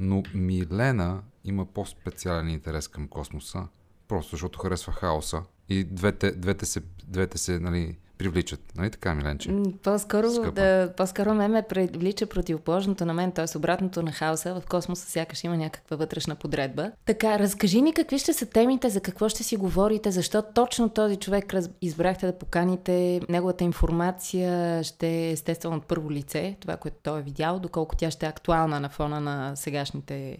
Но 0.00 0.22
Милена 0.34 1.22
има 1.44 1.66
по-специален 1.66 2.48
интерес 2.48 2.88
към 2.88 3.08
космоса, 3.08 3.68
просто 4.08 4.30
защото 4.30 4.58
харесва 4.58 4.92
хаоса. 4.92 5.42
И 5.68 5.84
двете, 5.84 6.32
двете 6.32 6.66
се, 6.66 6.82
двете 7.08 7.38
се 7.38 7.58
нали, 7.58 7.96
привличат. 8.18 8.60
Нали 8.76 8.90
така, 8.90 9.14
Миленче? 9.14 9.50
По-скоро, 9.82 10.52
да, 10.52 10.92
по-скоро 10.96 11.34
ме 11.34 11.48
ме 11.48 11.62
привлича 11.62 12.26
противоположното 12.26 13.06
на 13.06 13.14
мен, 13.14 13.32
т.е. 13.32 13.56
обратното 13.56 14.02
на 14.02 14.12
хаоса. 14.12 14.60
В 14.60 14.66
космоса 14.66 15.10
сякаш 15.10 15.44
има 15.44 15.56
някаква 15.56 15.96
вътрешна 15.96 16.34
подредба. 16.34 16.90
Така, 17.04 17.38
разкажи 17.38 17.82
ни 17.82 17.94
какви 17.94 18.18
ще 18.18 18.32
са 18.32 18.46
темите, 18.46 18.88
за 18.88 19.00
какво 19.00 19.28
ще 19.28 19.42
си 19.42 19.56
говорите, 19.56 20.10
защо 20.10 20.42
точно 20.54 20.88
този 20.88 21.16
човек 21.16 21.54
раз... 21.54 21.70
избрахте 21.80 22.26
да 22.26 22.38
поканите, 22.38 23.20
неговата 23.28 23.64
информация 23.64 24.84
ще 24.84 25.08
е 25.08 25.30
естествено 25.30 25.76
от 25.76 25.86
първо 25.86 26.10
лице, 26.10 26.56
това, 26.60 26.76
което 26.76 26.96
той 27.02 27.18
е 27.18 27.22
видял, 27.22 27.58
доколко 27.58 27.96
тя 27.96 28.10
ще 28.10 28.26
е 28.26 28.28
актуална 28.28 28.80
на 28.80 28.88
фона 28.88 29.20
на 29.20 29.56
сегашните 29.56 30.38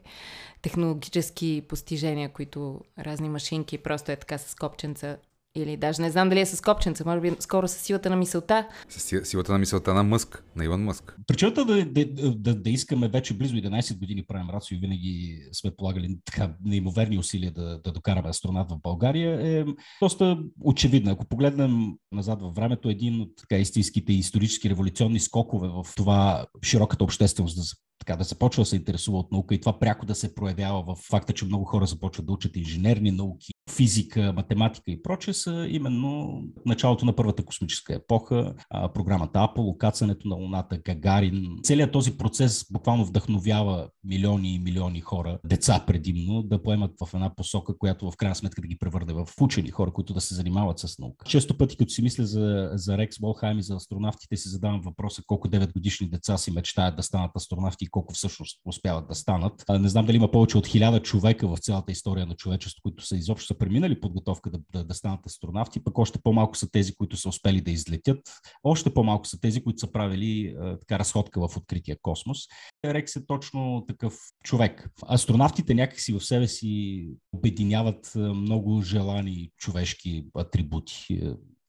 технологически 0.63 1.65
постижения, 1.69 2.29
които 2.29 2.81
разни 2.99 3.29
машинки 3.29 3.79
просто 3.79 4.13
е 4.13 4.17
така 4.17 4.39
с 4.39 4.55
копченца 4.55 5.17
или 5.57 5.77
даже 5.77 6.03
не 6.03 6.11
знам 6.11 6.29
дали 6.29 6.41
е 6.41 6.47
с 6.47 6.63
копченца, 6.63 7.05
може 7.07 7.21
би 7.21 7.33
скоро 7.41 7.69
с 7.69 7.73
силата 7.73 8.11
на 8.11 8.17
мисълта. 8.17 8.69
С 8.89 9.25
силата 9.25 9.53
на 9.53 9.59
мисълта 9.59 9.95
на 9.95 10.03
Мъск, 10.03 10.45
на 10.57 10.65
Иван 10.65 10.85
Мъск. 10.85 11.17
Причината 11.27 11.65
да, 11.65 11.85
да, 11.85 12.05
да, 12.37 12.55
да 12.55 12.71
искаме 12.71 13.09
вече 13.09 13.35
близо 13.35 13.55
11 13.55 13.99
години 13.99 14.25
правим 14.29 14.51
рацио 14.51 14.77
и 14.77 14.81
винаги 14.81 15.43
сме 15.53 15.71
полагали 15.77 16.19
така 16.25 16.55
неимоверни 16.65 17.19
усилия 17.19 17.53
да, 17.53 17.81
да 17.85 17.93
докараме 17.93 18.29
астронавт 18.29 18.71
в 18.71 18.81
България 18.83 19.59
е 19.59 19.65
доста 20.03 20.39
очевидна. 20.61 21.13
Ако 21.13 21.25
погледнем 21.25 21.93
назад 22.13 22.43
във 22.43 22.55
времето, 22.55 22.89
един 22.89 23.21
от 23.21 23.31
така 23.37 23.57
истинските 23.57 24.13
исторически 24.13 24.71
революционни 24.71 25.21
скокове 25.21 25.69
в 25.69 25.87
това 25.97 26.47
широката 26.65 27.05
общественост 27.05 27.57
да 27.57 27.63
така 27.99 28.17
да 28.17 28.25
започва 28.25 28.63
да 28.63 28.67
се 28.67 28.77
интересува 28.77 29.19
от 29.19 29.33
наука 29.33 29.55
и 29.55 29.61
това 29.61 29.79
пряко 29.79 30.07
да 30.07 30.15
се 30.15 30.35
проявява 30.35 30.83
в 30.83 30.99
факта, 31.11 31.33
че 31.33 31.45
много 31.45 31.65
хора 31.65 31.87
започват 31.87 32.27
да 32.27 32.33
учат 32.33 32.57
инженерни 32.57 33.11
науки, 33.11 33.53
физика, 33.69 34.33
математика 34.37 34.91
и 34.91 35.03
прочее, 35.03 35.35
са 35.35 35.67
именно 35.71 36.43
началото 36.67 37.05
на 37.05 37.13
първата 37.13 37.45
космическа 37.45 37.95
епоха, 37.95 38.55
програмата 38.95 39.39
Аполо, 39.43 39.79
кацането 39.79 40.29
на 40.29 40.35
Луната, 40.35 40.79
Гагарин. 40.79 41.59
Целият 41.63 41.93
този 41.93 42.17
процес 42.17 42.67
буквално 42.73 43.05
вдъхновява 43.05 43.89
милиони 44.05 44.55
и 44.55 44.59
милиони 44.59 45.01
хора, 45.01 45.39
деца 45.45 45.85
предимно, 45.87 46.43
да 46.43 46.63
поемат 46.63 46.91
в 47.01 47.15
една 47.15 47.35
посока, 47.35 47.79
която 47.79 48.11
в 48.11 48.17
крайна 48.17 48.35
сметка 48.35 48.63
да 48.63 48.69
ги 48.69 48.79
превърне 48.79 49.13
в 49.13 49.27
учени 49.41 49.71
хора, 49.71 49.93
които 49.93 50.15
да 50.15 50.21
се 50.21 50.35
занимават 50.35 50.79
с 50.79 50.99
наука. 50.99 51.27
Често 51.27 51.59
пъти, 51.59 51.77
като 51.77 51.93
си 51.93 52.03
мисля 52.03 52.27
за, 52.27 52.71
за 52.73 52.99
Рекс 52.99 53.19
Волхайм 53.19 53.59
и 53.59 53.63
за 53.63 53.75
астронавтите, 53.75 54.37
си 54.37 54.49
задавам 54.49 54.81
въпроса 54.81 55.23
колко 55.27 55.49
9 55.49 55.73
годишни 55.73 56.09
деца 56.09 56.39
си 56.39 56.51
мечтаят 56.51 56.97
да 56.97 57.03
станат 57.03 57.37
астронавти 57.37 57.85
и 57.85 57.89
колко 57.89 58.15
всъщност 58.15 58.61
успяват 58.67 59.09
да 59.09 59.15
станат. 59.15 59.65
Не 59.81 59.89
знам 59.89 60.07
дали 60.07 60.17
има 60.17 60.31
повече 60.31 60.59
от 60.59 60.67
хиляда 60.67 61.03
човека 61.03 61.49
в 61.49 61.59
цялата 61.59 61.93
история 61.93 62.27
на 62.27 62.35
човечеството, 62.35 62.83
които 62.83 63.07
са 63.07 63.17
изобщо 63.17 63.47
преминали 63.59 64.01
подготовка 64.01 64.51
да, 64.51 64.59
да, 64.73 64.85
да 64.85 64.95
станат 64.95 65.27
астронавти, 65.27 65.85
пък 65.85 65.99
още 65.99 66.19
по-малко 66.23 66.57
са 66.57 66.71
тези, 66.71 66.95
които 66.95 67.17
са 67.17 67.29
успели 67.29 67.61
да 67.61 67.71
излетят, 67.71 68.19
още 68.65 68.95
по-малко 68.95 69.27
са 69.27 69.41
тези, 69.41 69.63
които 69.63 69.81
са 69.81 69.93
правили 69.93 70.55
а, 70.61 70.79
така 70.79 70.99
разходка 70.99 71.49
в 71.49 71.57
открития 71.57 71.97
космос. 72.03 72.39
Рекс 72.85 73.17
е 73.17 73.27
точно 73.27 73.85
такъв 73.89 74.19
човек. 74.45 74.91
Астронавтите 75.09 75.75
някакси 75.75 76.13
в 76.13 76.21
себе 76.21 76.49
си 76.49 77.05
обединяват 77.33 78.13
много 78.17 78.83
желани 78.83 79.51
човешки 79.57 80.27
атрибути 80.39 81.21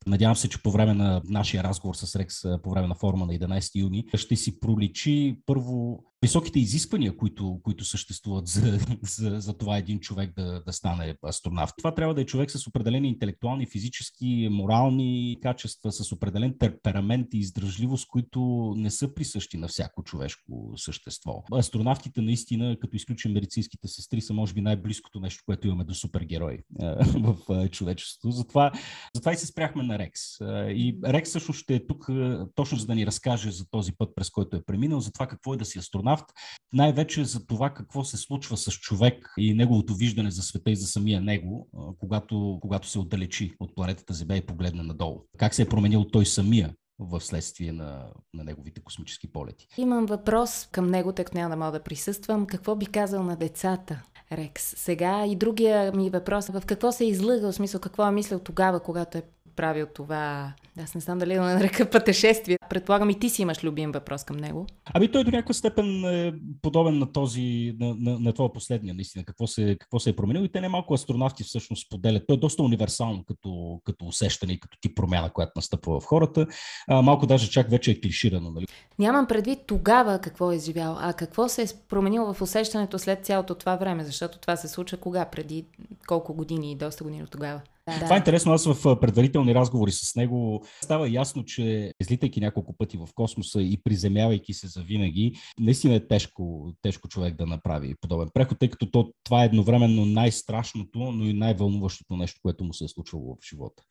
Надявам 0.06 0.36
се, 0.36 0.48
че 0.48 0.62
по 0.62 0.70
време 0.70 0.94
на 0.94 1.22
нашия 1.24 1.64
разговор 1.64 1.94
с 1.94 2.16
Рекс, 2.16 2.36
по 2.62 2.70
време 2.70 2.86
на 2.86 2.94
форума 2.94 3.26
на 3.26 3.32
11 3.32 3.80
юни, 3.80 4.06
ще 4.14 4.36
си 4.36 4.60
проличи 4.60 5.36
първо 5.46 6.04
високите 6.22 6.58
изисквания, 6.58 7.16
които, 7.16 7.60
които 7.62 7.84
съществуват 7.84 8.46
за, 8.46 8.78
за, 9.02 9.40
за 9.40 9.58
това 9.58 9.78
един 9.78 10.00
човек 10.00 10.32
да, 10.36 10.62
да 10.66 10.72
стане 10.72 11.14
астронавт. 11.28 11.74
Това 11.78 11.94
трябва 11.94 12.14
да 12.14 12.20
е 12.20 12.26
човек 12.26 12.50
с 12.50 12.66
определени 12.66 13.08
интелектуални, 13.08 13.66
физически, 13.66 14.48
морални 14.50 15.38
качества, 15.42 15.92
с 15.92 16.12
определен 16.12 16.54
темперамент 16.58 17.26
и 17.34 17.38
издръжливост, 17.38 18.08
които 18.08 18.72
не 18.76 18.90
са 18.90 19.14
присъщи 19.14 19.56
на 19.56 19.68
всяко 19.68 20.02
човешко 20.02 20.72
същество. 20.76 21.42
Астронавтите 21.52 22.20
наистина, 22.20 22.76
като 22.80 22.96
изключим 22.96 23.32
медицинските 23.32 23.88
сестри, 23.88 24.20
са 24.20 24.34
може 24.34 24.54
би 24.54 24.60
най-близкото 24.60 25.20
нещо, 25.20 25.42
което 25.46 25.66
имаме 25.66 25.84
до 25.84 25.94
супергерой 25.94 26.58
в 27.14 27.68
човечеството. 27.68 28.30
Затова, 28.30 28.72
затова 29.14 29.32
и 29.32 29.36
се 29.36 29.46
спряхме 29.46 29.82
на 29.82 29.98
Рекс. 29.98 30.20
И 30.68 30.98
Рекс 31.04 31.30
също 31.30 31.52
ще 31.52 31.74
е 31.74 31.86
тук 31.86 32.06
точно 32.54 32.78
за 32.78 32.86
да 32.86 32.94
ни 32.94 33.06
разкаже 33.06 33.50
за 33.50 33.70
този 33.70 33.92
път, 33.92 34.10
през 34.14 34.30
който 34.30 34.56
е 34.56 34.64
преминал, 34.64 35.00
за 35.00 35.12
това 35.12 35.26
какво 35.26 35.54
е 35.54 35.56
да 35.56 35.64
си 35.64 35.78
астронавт 35.78 36.09
астронавт, 36.12 36.32
най-вече 36.72 37.24
за 37.24 37.46
това 37.46 37.70
какво 37.70 38.04
се 38.04 38.16
случва 38.16 38.56
с 38.56 38.72
човек 38.72 39.32
и 39.38 39.54
неговото 39.54 39.94
виждане 39.94 40.30
за 40.30 40.42
света 40.42 40.70
и 40.70 40.76
за 40.76 40.86
самия 40.86 41.20
него, 41.20 41.68
когато, 41.98 42.58
когато 42.60 42.88
се 42.88 42.98
отдалечи 42.98 43.52
от 43.60 43.74
планетата 43.74 44.14
Земя 44.14 44.36
и 44.36 44.46
погледне 44.46 44.82
надолу. 44.82 45.22
Как 45.38 45.54
се 45.54 45.62
е 45.62 45.68
променил 45.68 46.04
той 46.04 46.26
самия 46.26 46.74
в 46.98 47.20
следствие 47.20 47.72
на, 47.72 48.06
на 48.34 48.44
неговите 48.44 48.80
космически 48.80 49.32
полети. 49.32 49.66
Имам 49.76 50.06
въпрос 50.06 50.68
към 50.72 50.90
него, 50.90 51.12
тъй 51.12 51.24
като 51.24 51.38
няма 51.38 51.50
да 51.50 51.56
мога 51.56 51.78
да 51.78 51.82
присъствам. 51.82 52.46
Какво 52.46 52.76
би 52.76 52.86
казал 52.86 53.22
на 53.22 53.36
децата? 53.36 54.02
Рекс. 54.32 54.74
Сега 54.76 55.26
и 55.26 55.36
другия 55.36 55.92
ми 55.92 56.10
въпрос 56.10 56.46
в 56.46 56.62
какво 56.66 56.92
се 56.92 57.04
е 57.04 57.08
излъгал, 57.08 57.52
смисъл 57.52 57.80
какво 57.80 58.06
е 58.06 58.10
мислил 58.10 58.38
тогава, 58.38 58.80
когато 58.80 59.18
е 59.18 59.22
правил 59.60 59.86
това, 59.94 60.52
аз 60.82 60.94
не 60.94 61.00
знам 61.00 61.18
дали 61.18 61.34
да 61.34 61.40
нарека 61.42 61.90
пътешествие. 61.90 62.58
Предполагам 62.70 63.10
и 63.10 63.18
ти 63.18 63.28
си 63.28 63.42
имаш 63.42 63.64
любим 63.64 63.92
въпрос 63.92 64.24
към 64.24 64.36
него. 64.36 64.66
Ами 64.94 65.12
той 65.12 65.24
до 65.24 65.30
някаква 65.30 65.54
степен 65.54 66.04
е 66.04 66.32
подобен 66.62 66.98
на 66.98 67.12
този, 67.12 67.76
на, 67.80 67.94
на, 67.98 68.18
на 68.18 68.32
това 68.32 68.52
последния, 68.52 68.94
наистина, 68.94 69.24
какво 69.24 69.46
се, 69.46 69.76
какво 69.80 69.98
се 69.98 70.10
е 70.10 70.16
променил. 70.16 70.40
И 70.44 70.52
те 70.52 70.60
не 70.60 70.68
малко 70.68 70.94
астронавти 70.94 71.44
всъщност 71.44 71.86
споделят. 71.86 72.22
Той 72.26 72.36
е 72.36 72.40
доста 72.40 72.62
универсално 72.62 73.24
като, 73.24 73.80
като 73.84 74.04
усещане 74.04 74.52
и 74.52 74.60
като 74.60 74.78
ти 74.80 74.94
промяна, 74.94 75.30
която 75.30 75.52
настъпва 75.56 76.00
в 76.00 76.04
хората. 76.04 76.46
А, 76.88 77.02
малко 77.02 77.26
даже 77.26 77.50
чак 77.50 77.70
вече 77.70 77.90
е 77.90 78.00
клиширано. 78.00 78.50
Нали? 78.50 78.66
Нямам 78.98 79.26
предвид 79.26 79.58
тогава 79.66 80.18
какво 80.18 80.52
е 80.52 80.58
живял, 80.58 80.96
а 81.00 81.12
какво 81.12 81.48
се 81.48 81.62
е 81.62 81.66
променило 81.88 82.34
в 82.34 82.42
усещането 82.42 82.98
след 82.98 83.24
цялото 83.24 83.54
това 83.54 83.76
време, 83.76 84.04
защото 84.04 84.38
това 84.38 84.56
се 84.56 84.68
случва 84.68 84.98
кога? 84.98 85.24
Преди 85.24 85.64
колко 86.06 86.34
години 86.34 86.72
и 86.72 86.76
доста 86.76 87.04
години 87.04 87.22
от 87.22 87.30
тогава. 87.30 87.60
Да. 87.88 88.00
Това 88.00 88.14
е 88.14 88.18
интересно. 88.18 88.52
Аз 88.52 88.66
в 88.66 89.00
предварителни 89.00 89.54
разговори 89.54 89.92
с 89.92 90.16
него 90.16 90.64
става 90.82 91.08
ясно, 91.08 91.44
че 91.44 91.92
излитайки 92.00 92.40
няколко 92.40 92.76
пъти 92.76 92.96
в 92.96 93.08
космоса 93.14 93.62
и 93.62 93.80
приземявайки 93.84 94.54
се 94.54 94.66
за 94.66 94.82
винаги, 94.82 95.32
наистина 95.60 95.94
е 95.94 96.06
тежко, 96.06 96.72
тежко 96.82 97.08
човек 97.08 97.34
да 97.34 97.46
направи 97.46 97.94
подобен 98.00 98.28
преход, 98.34 98.58
тъй 98.58 98.70
като 98.70 98.90
то, 98.90 99.12
това 99.24 99.42
е 99.42 99.46
едновременно 99.46 100.06
най-страшното, 100.06 100.98
но 100.98 101.24
и 101.24 101.32
най-вълнуващото 101.32 102.16
нещо, 102.16 102.40
което 102.42 102.64
му 102.64 102.74
се 102.74 102.84
е 102.84 102.88
случвало 102.88 103.34
в 103.34 103.48
живота 103.48 103.82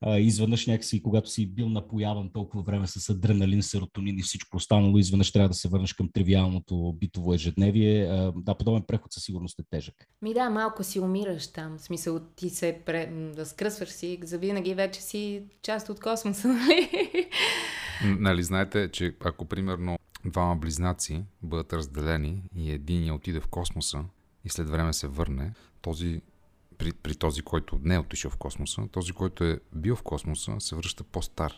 а, 0.00 0.18
изведнъж 0.18 0.66
някакси, 0.66 1.02
когато 1.02 1.30
си 1.30 1.54
бил 1.54 1.68
напояван 1.68 2.30
толкова 2.32 2.62
време 2.62 2.86
с 2.86 3.08
адреналин, 3.08 3.62
серотонин 3.62 4.18
и 4.18 4.22
всичко 4.22 4.56
останало, 4.56 4.98
изведнъж 4.98 5.32
трябва 5.32 5.48
да 5.48 5.54
се 5.54 5.68
върнеш 5.68 5.92
към 5.92 6.08
тривиалното 6.12 6.94
битово 7.00 7.34
ежедневие. 7.34 8.06
А, 8.06 8.32
да, 8.36 8.54
подобен 8.54 8.82
преход 8.86 9.12
със 9.12 9.22
сигурност 9.22 9.58
е 9.58 9.62
тежък. 9.70 9.94
Ми 10.22 10.34
да, 10.34 10.50
малко 10.50 10.84
си 10.84 11.00
умираш 11.00 11.52
там. 11.52 11.78
В 11.78 11.82
смисъл, 11.82 12.20
ти 12.36 12.50
се 12.50 12.80
пре... 12.86 13.06
да 13.36 13.46
скръсваш 13.46 13.88
си, 13.88 14.18
завинаги 14.22 14.74
вече 14.74 15.00
си 15.00 15.42
част 15.62 15.88
от 15.88 16.00
космоса, 16.00 16.48
нали? 16.52 17.28
Нали 18.04 18.42
знаете, 18.42 18.88
че 18.92 19.16
ако 19.24 19.44
примерно 19.44 19.98
двама 20.24 20.56
близнаци 20.56 21.24
бъдат 21.42 21.72
разделени 21.72 22.42
и 22.56 22.70
един 22.70 23.04
я 23.04 23.14
отиде 23.14 23.40
в 23.40 23.48
космоса, 23.48 24.04
и 24.44 24.48
след 24.48 24.70
време 24.70 24.92
се 24.92 25.08
върне, 25.08 25.52
този 25.82 26.20
при, 26.78 26.92
при 26.92 27.14
този, 27.14 27.42
който 27.42 27.78
не 27.82 27.94
е 27.94 27.98
отишъл 27.98 28.30
в 28.30 28.36
космоса, 28.36 28.88
този, 28.92 29.12
който 29.12 29.44
е 29.44 29.60
бил 29.74 29.96
в 29.96 30.02
космоса, 30.02 30.56
се 30.58 30.76
връща 30.76 31.04
по-стар. 31.04 31.52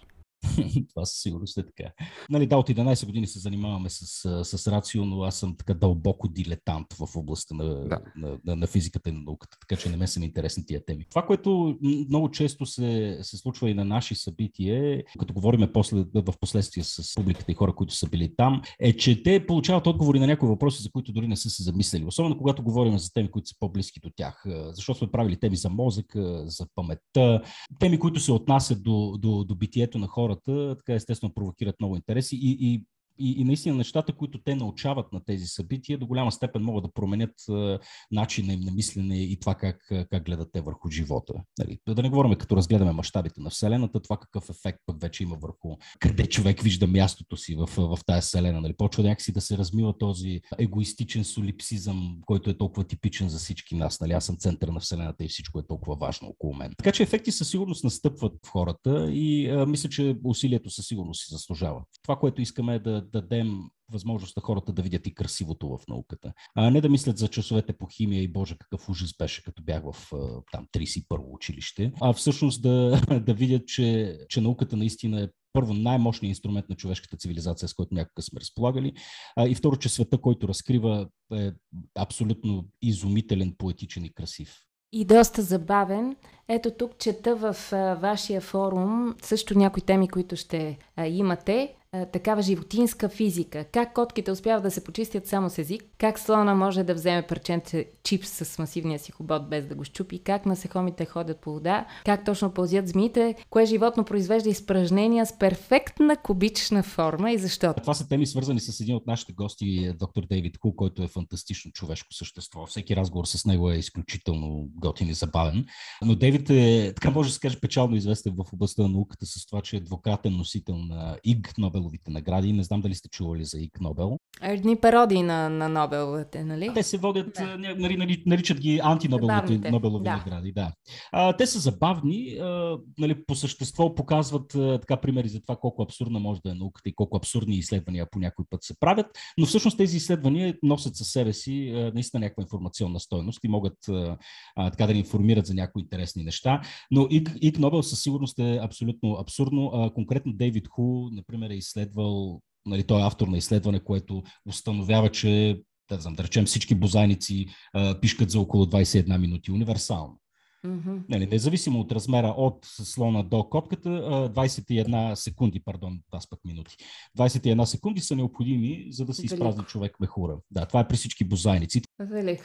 Това 0.94 1.06
със 1.06 1.22
сигурност 1.22 1.58
е 1.58 1.66
така. 1.66 1.90
Нали, 2.30 2.46
да, 2.46 2.56
от 2.56 2.68
11 2.68 3.06
години 3.06 3.26
се 3.26 3.38
занимаваме 3.38 3.88
с, 3.90 4.44
с 4.44 4.72
рацио, 4.72 5.04
но 5.04 5.22
аз 5.22 5.36
съм 5.36 5.56
така 5.56 5.74
дълбоко 5.74 6.28
дилетант 6.28 6.86
в 6.92 7.16
областта 7.16 7.54
на, 7.54 7.88
да. 7.88 8.00
на, 8.16 8.38
на, 8.44 8.56
на 8.56 8.66
физиката 8.66 9.10
и 9.10 9.12
на 9.12 9.20
науката, 9.20 9.56
така 9.60 9.80
че 9.80 9.88
не 9.88 9.96
ме 9.96 10.06
са 10.06 10.24
интересни 10.24 10.66
тия 10.66 10.84
теми. 10.84 11.06
Това, 11.10 11.26
което 11.26 11.78
много 12.08 12.30
често 12.30 12.66
се, 12.66 13.18
се 13.22 13.36
случва 13.36 13.70
и 13.70 13.74
на 13.74 13.84
наши 13.84 14.14
събития, 14.14 15.02
като 15.18 15.34
говорим 15.34 15.68
после, 15.72 16.04
в 16.14 16.34
последствие 16.40 16.84
с 16.84 17.14
публиката 17.14 17.52
и 17.52 17.54
хора, 17.54 17.74
които 17.74 17.94
са 17.94 18.08
били 18.08 18.34
там, 18.36 18.62
е, 18.80 18.92
че 18.92 19.22
те 19.22 19.46
получават 19.46 19.86
отговори 19.86 20.18
на 20.18 20.26
някои 20.26 20.48
въпроси, 20.48 20.82
за 20.82 20.90
които 20.90 21.12
дори 21.12 21.28
не 21.28 21.36
са 21.36 21.50
се 21.50 21.62
замислили. 21.62 22.04
Особено 22.04 22.38
когато 22.38 22.62
говорим 22.62 22.98
за 22.98 23.12
теми, 23.12 23.30
които 23.30 23.48
са 23.48 23.54
по-близки 23.60 24.00
до 24.00 24.10
тях. 24.16 24.44
Защото 24.72 24.98
сме 24.98 25.10
правили 25.10 25.40
теми 25.40 25.56
за 25.56 25.70
мозъка, 25.70 26.42
за 26.46 26.66
паметта, 26.74 27.42
теми, 27.78 27.98
които 27.98 28.20
се 28.20 28.32
отнасят 28.32 28.82
до, 28.82 29.18
до, 29.18 29.44
до 29.44 29.54
битието 29.54 29.98
на 29.98 30.06
хора 30.06 30.36
така 30.78 30.94
естествено 30.94 31.34
провокират 31.34 31.80
много 31.80 31.96
интереси 31.96 32.36
и, 32.36 32.56
и 32.60 32.84
и, 33.20 33.40
и 33.40 33.44
наистина 33.44 33.76
нещата, 33.76 34.12
които 34.12 34.42
те 34.42 34.54
научават 34.54 35.12
на 35.12 35.24
тези 35.24 35.46
събития, 35.46 35.98
до 35.98 36.06
голяма 36.06 36.32
степен 36.32 36.62
могат 36.62 36.84
да 36.84 36.92
променят 36.92 37.34
а, 37.48 37.78
начина 38.10 38.52
им 38.52 38.60
на 38.60 38.72
мислене 38.72 39.18
и 39.18 39.40
това 39.40 39.54
как, 39.54 39.76
как 40.10 40.24
гледат 40.24 40.48
те 40.52 40.60
върху 40.60 40.90
живота. 40.90 41.34
Нали? 41.58 41.78
Да 41.88 42.02
не 42.02 42.08
говорим, 42.08 42.34
като 42.34 42.56
разгледаме 42.56 42.92
мащабите 42.92 43.40
на 43.40 43.50
Вселената, 43.50 44.00
това 44.00 44.16
какъв 44.16 44.50
ефект 44.50 44.78
пък 44.86 45.00
вече 45.00 45.22
има 45.22 45.36
върху 45.36 45.76
къде 45.98 46.26
човек 46.26 46.60
вижда 46.60 46.86
мястото 46.86 47.36
си 47.36 47.54
в, 47.54 47.66
в 47.76 47.98
тази 48.06 48.20
Вселена. 48.20 48.60
Нали? 48.60 48.74
Почва 48.76 49.02
някакси 49.02 49.32
да 49.32 49.40
се 49.40 49.58
размива 49.58 49.98
този 49.98 50.40
егоистичен 50.58 51.24
солипсизъм, 51.24 52.18
който 52.26 52.50
е 52.50 52.58
толкова 52.58 52.84
типичен 52.84 53.28
за 53.28 53.38
всички 53.38 53.74
нас. 53.74 54.00
Нали? 54.00 54.12
Аз 54.12 54.24
съм 54.24 54.36
център 54.36 54.68
на 54.68 54.80
Вселената 54.80 55.24
и 55.24 55.28
всичко 55.28 55.58
е 55.58 55.66
толкова 55.66 55.96
важно 55.96 56.28
около 56.28 56.54
мен. 56.54 56.74
Така 56.78 56.92
че 56.92 57.02
ефекти 57.02 57.32
със 57.32 57.50
сигурност 57.50 57.84
настъпват 57.84 58.32
в 58.46 58.50
хората 58.50 59.10
и 59.12 59.50
а, 59.50 59.66
мисля, 59.66 59.88
че 59.88 60.16
усилието 60.24 60.70
със 60.70 60.86
сигурност 60.86 61.20
си 61.20 61.34
заслужава. 61.34 61.82
Това, 62.02 62.16
което 62.16 62.42
искаме 62.42 62.74
е 62.74 62.78
да 62.78 63.09
дадем 63.12 63.60
възможност 63.92 64.36
на 64.36 64.42
хората 64.42 64.72
да 64.72 64.82
видят 64.82 65.06
и 65.06 65.14
красивото 65.14 65.68
в 65.68 65.78
науката. 65.88 66.32
А 66.54 66.70
не 66.70 66.80
да 66.80 66.88
мислят 66.88 67.18
за 67.18 67.28
часовете 67.28 67.72
по 67.72 67.86
химия 67.86 68.22
и 68.22 68.32
боже 68.32 68.56
какъв 68.58 68.88
ужас 68.88 69.10
беше, 69.18 69.44
като 69.44 69.62
бях 69.62 69.82
в 69.82 70.10
там 70.52 70.66
31-во 70.76 71.34
училище, 71.34 71.92
а 72.00 72.12
всъщност 72.12 72.62
да, 72.62 73.00
да 73.26 73.34
видят, 73.34 73.68
че, 73.68 74.18
че 74.28 74.40
науката 74.40 74.76
наистина 74.76 75.22
е 75.22 75.28
първо 75.52 75.74
най-мощният 75.74 76.30
инструмент 76.30 76.68
на 76.68 76.76
човешката 76.76 77.16
цивилизация, 77.16 77.68
с 77.68 77.74
който 77.74 77.94
някога 77.94 78.22
сме 78.22 78.40
разполагали, 78.40 78.92
а, 79.36 79.48
и 79.48 79.54
второ, 79.54 79.76
че 79.76 79.88
света, 79.88 80.18
който 80.18 80.48
разкрива 80.48 81.08
е 81.34 81.52
абсолютно 81.98 82.68
изумителен, 82.82 83.54
поетичен 83.58 84.04
и 84.04 84.14
красив. 84.14 84.56
И 84.92 85.04
доста 85.04 85.42
забавен. 85.42 86.16
Ето 86.48 86.70
тук 86.70 86.98
чета 86.98 87.36
в 87.36 87.72
а, 87.72 87.94
вашия 87.94 88.40
форум 88.40 89.14
също 89.22 89.58
някои 89.58 89.82
теми, 89.82 90.08
които 90.08 90.36
ще 90.36 90.78
а, 90.96 91.06
имате 91.06 91.74
такава 92.12 92.42
животинска 92.42 93.08
физика. 93.08 93.64
Как 93.64 93.94
котките 93.94 94.30
успяват 94.30 94.62
да 94.62 94.70
се 94.70 94.84
почистят 94.84 95.26
само 95.26 95.50
с 95.50 95.58
език, 95.58 95.84
как 95.98 96.18
слона 96.18 96.54
може 96.54 96.82
да 96.82 96.94
вземе 96.94 97.26
парченце 97.26 97.86
чипс 98.02 98.28
с 98.28 98.58
масивния 98.58 98.98
си 98.98 99.12
хобот 99.12 99.50
без 99.50 99.66
да 99.66 99.74
го 99.74 99.84
щупи, 99.84 100.18
как 100.18 100.46
насекомите 100.46 101.04
ходят 101.04 101.40
по 101.40 101.52
вода, 101.52 101.86
как 102.04 102.24
точно 102.24 102.54
пълзят 102.54 102.88
змиите, 102.88 103.34
кое 103.50 103.66
животно 103.66 104.04
произвежда 104.04 104.48
изпражнения 104.48 105.26
с 105.26 105.38
перфектна 105.38 106.16
кубична 106.16 106.82
форма 106.82 107.32
и 107.32 107.38
защо. 107.38 107.74
Това 107.80 107.94
са 107.94 108.08
теми 108.08 108.26
свързани 108.26 108.60
с 108.60 108.80
един 108.80 108.96
от 108.96 109.06
нашите 109.06 109.32
гости, 109.32 109.92
доктор 109.98 110.22
Дейвид 110.26 110.58
Ку, 110.58 110.76
който 110.76 111.02
е 111.02 111.08
фантастично 111.08 111.72
човешко 111.72 112.14
същество. 112.14 112.66
Всеки 112.66 112.96
разговор 112.96 113.24
с 113.24 113.44
него 113.44 113.70
е 113.70 113.76
изключително 113.76 114.68
готин 114.74 115.08
и 115.08 115.14
забавен. 115.14 115.66
Но 116.04 116.14
Дейвид 116.14 116.50
е, 116.50 116.92
така 116.96 117.10
може 117.10 117.28
да 117.28 117.34
се 117.34 117.40
каже, 117.40 117.60
печално 117.60 117.96
известен 117.96 118.34
в 118.36 118.52
областта 118.52 118.82
на 118.82 118.88
науката 118.88 119.26
с 119.26 119.46
това, 119.46 119.60
че 119.60 119.76
е 119.76 119.80
двукратен 119.80 120.36
носител 120.36 120.76
на 120.76 121.16
ИГ, 121.24 121.58
Нобел 121.58 121.79
Нобеловите 121.80 122.10
награди. 122.10 122.52
Не 122.52 122.62
знам 122.62 122.80
дали 122.80 122.94
сте 122.94 123.08
чували 123.08 123.44
за 123.44 123.58
Ик 123.58 123.80
Нобел. 123.80 124.18
Едни 124.42 124.76
пародии 124.76 125.22
на, 125.22 125.48
на 125.48 125.68
Нобеловите, 125.68 126.44
нали? 126.44 126.70
Те 126.74 126.82
се 126.82 126.98
водят, 126.98 127.34
да. 127.34 127.74
нали, 127.78 128.22
наричат 128.26 128.60
ги 128.60 128.80
антинобеловите 128.82 129.70
Нобелови 129.70 130.04
да. 130.04 130.16
награди. 130.16 130.52
Да. 130.52 130.72
А, 131.12 131.36
те 131.36 131.46
са 131.46 131.58
забавни, 131.58 132.36
а, 132.40 132.78
нали, 132.98 133.24
по 133.26 133.34
същество 133.34 133.94
показват 133.94 134.54
а, 134.54 134.78
така 134.80 134.96
примери 134.96 135.28
за 135.28 135.40
това 135.40 135.56
колко 135.56 135.82
абсурдна 135.82 136.20
може 136.20 136.40
да 136.44 136.50
е 136.50 136.54
науката 136.54 136.88
и 136.88 136.94
колко 136.94 137.16
абсурдни 137.16 137.56
изследвания 137.56 138.06
по 138.10 138.18
някой 138.18 138.44
път 138.50 138.62
се 138.62 138.74
правят, 138.80 139.06
но 139.38 139.46
всъщност 139.46 139.78
тези 139.78 139.96
изследвания 139.96 140.54
носят 140.62 140.96
със 140.96 141.08
себе 141.08 141.32
си 141.32 141.72
а, 141.74 141.92
наистина 141.94 142.20
някаква 142.20 142.42
информационна 142.42 143.00
стойност 143.00 143.40
и 143.44 143.48
могат 143.48 143.88
а, 143.88 144.16
а, 144.56 144.70
така 144.70 144.86
да 144.86 144.92
ни 144.92 144.98
информират 144.98 145.46
за 145.46 145.54
някои 145.54 145.82
интересни 145.82 146.24
неща. 146.24 146.60
Но 146.90 147.06
Ик, 147.10 147.32
Ик 147.40 147.58
Нобел 147.58 147.82
със 147.82 148.02
сигурност 148.02 148.38
е 148.38 148.58
абсолютно 148.62 149.16
абсурдно. 149.20 149.70
А, 149.74 149.90
конкретно 149.94 150.32
Дейвид 150.32 150.68
Ху, 150.68 151.10
например, 151.12 151.50
е 151.50 151.54
изследвал, 151.70 152.40
нали, 152.66 152.84
той 152.84 153.00
е 153.00 153.04
автор 153.04 153.28
на 153.28 153.38
изследване, 153.38 153.80
което 153.80 154.22
установява, 154.46 155.10
че 155.10 155.60
да, 155.90 156.00
знам, 156.00 156.14
да 156.14 156.24
речем 156.24 156.44
всички 156.44 156.74
бозайници 156.74 157.46
а, 157.72 158.00
пишкат 158.00 158.30
за 158.30 158.40
около 158.40 158.64
21 158.64 159.18
минути 159.18 159.52
универсално. 159.52 160.20
Mm-hmm. 160.66 161.02
Нали, 161.08 161.26
независимо 161.26 161.80
от 161.80 161.92
размера 161.92 162.26
от 162.26 162.58
слона 162.64 163.22
до 163.22 163.48
копката, 163.48 163.88
21 163.88 165.14
секунди, 165.14 165.60
пардон, 165.64 166.00
това 166.10 166.20
пък 166.30 166.40
минути. 166.44 166.76
21 167.18 167.64
секунди 167.64 168.00
са 168.00 168.16
необходими, 168.16 168.86
за 168.90 169.04
да 169.04 169.14
се 169.14 169.26
изпразни 169.26 169.64
човек 169.64 170.00
мехура. 170.00 170.38
Да, 170.50 170.66
това 170.66 170.80
е 170.80 170.88
при 170.88 170.96
всички 170.96 171.24
бозайници. 171.24 171.82
Велик. 172.00 172.44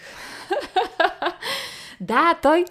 да, 2.02 2.40
той 2.42 2.66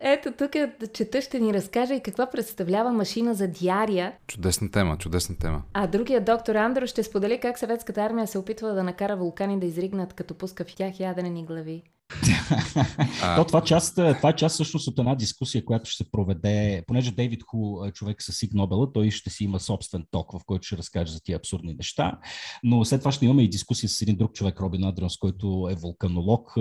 ето 0.00 0.32
тук 0.38 0.50
чета 0.92 1.22
ще 1.22 1.40
ни 1.40 1.54
разкаже 1.54 1.94
и 1.94 2.00
каква 2.00 2.30
представлява 2.30 2.92
машина 2.92 3.34
за 3.34 3.48
диария. 3.48 4.12
Чудесна 4.26 4.70
тема, 4.70 4.98
чудесна 4.98 5.36
тема. 5.38 5.62
А 5.74 5.86
другия 5.86 6.24
доктор 6.24 6.54
Андро 6.54 6.86
ще 6.86 7.02
сподели 7.02 7.40
как 7.40 7.58
съветската 7.58 8.02
армия 8.02 8.26
се 8.26 8.38
опитва 8.38 8.74
да 8.74 8.82
накара 8.82 9.16
вулкани 9.16 9.60
да 9.60 9.66
изригнат, 9.66 10.12
като 10.12 10.34
пуска 10.34 10.64
в 10.64 10.74
тях 10.74 11.00
ядрени 11.00 11.46
глави. 11.46 11.82
То, 13.36 13.44
това, 13.44 13.64
част, 13.64 13.94
това 13.94 14.30
е 14.30 14.36
част 14.36 14.54
всъщност 14.54 14.88
от 14.88 14.98
една 14.98 15.14
дискусия, 15.14 15.64
която 15.64 15.90
ще 15.90 16.04
се 16.04 16.10
проведе, 16.10 16.82
понеже 16.86 17.10
Дейвид 17.10 17.42
Ху 17.42 17.84
е 17.84 17.92
човек 17.92 18.22
с 18.22 18.32
Сиг 18.32 18.54
Нобела, 18.54 18.92
той 18.92 19.10
ще 19.10 19.30
си 19.30 19.44
има 19.44 19.60
собствен 19.60 20.04
ток, 20.10 20.32
в 20.32 20.40
който 20.46 20.66
ще 20.66 20.76
разкаже 20.76 21.12
за 21.12 21.20
тия 21.22 21.36
абсурдни 21.36 21.74
неща, 21.74 22.18
но 22.62 22.84
след 22.84 23.00
това 23.00 23.12
ще 23.12 23.24
имаме 23.24 23.42
и 23.42 23.48
дискусия 23.48 23.88
с 23.88 24.02
един 24.02 24.16
друг 24.16 24.32
човек, 24.32 24.60
Робин 24.60 24.84
Адрианс, 24.84 25.16
който 25.16 25.68
е 25.70 25.74
вулканолог, 25.74 26.52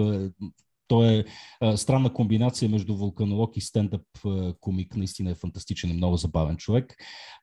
той 0.89 1.07
е 1.07 1.25
а, 1.61 1.77
странна 1.77 2.13
комбинация 2.13 2.69
между 2.69 2.95
вулканолог 2.95 3.57
и 3.57 3.61
стендъп 3.61 4.01
а, 4.25 4.53
комик. 4.59 4.95
Наистина 4.95 5.31
е 5.31 5.35
фантастичен 5.35 5.89
и 5.89 5.93
много 5.93 6.17
забавен 6.17 6.57
човек. 6.57 6.95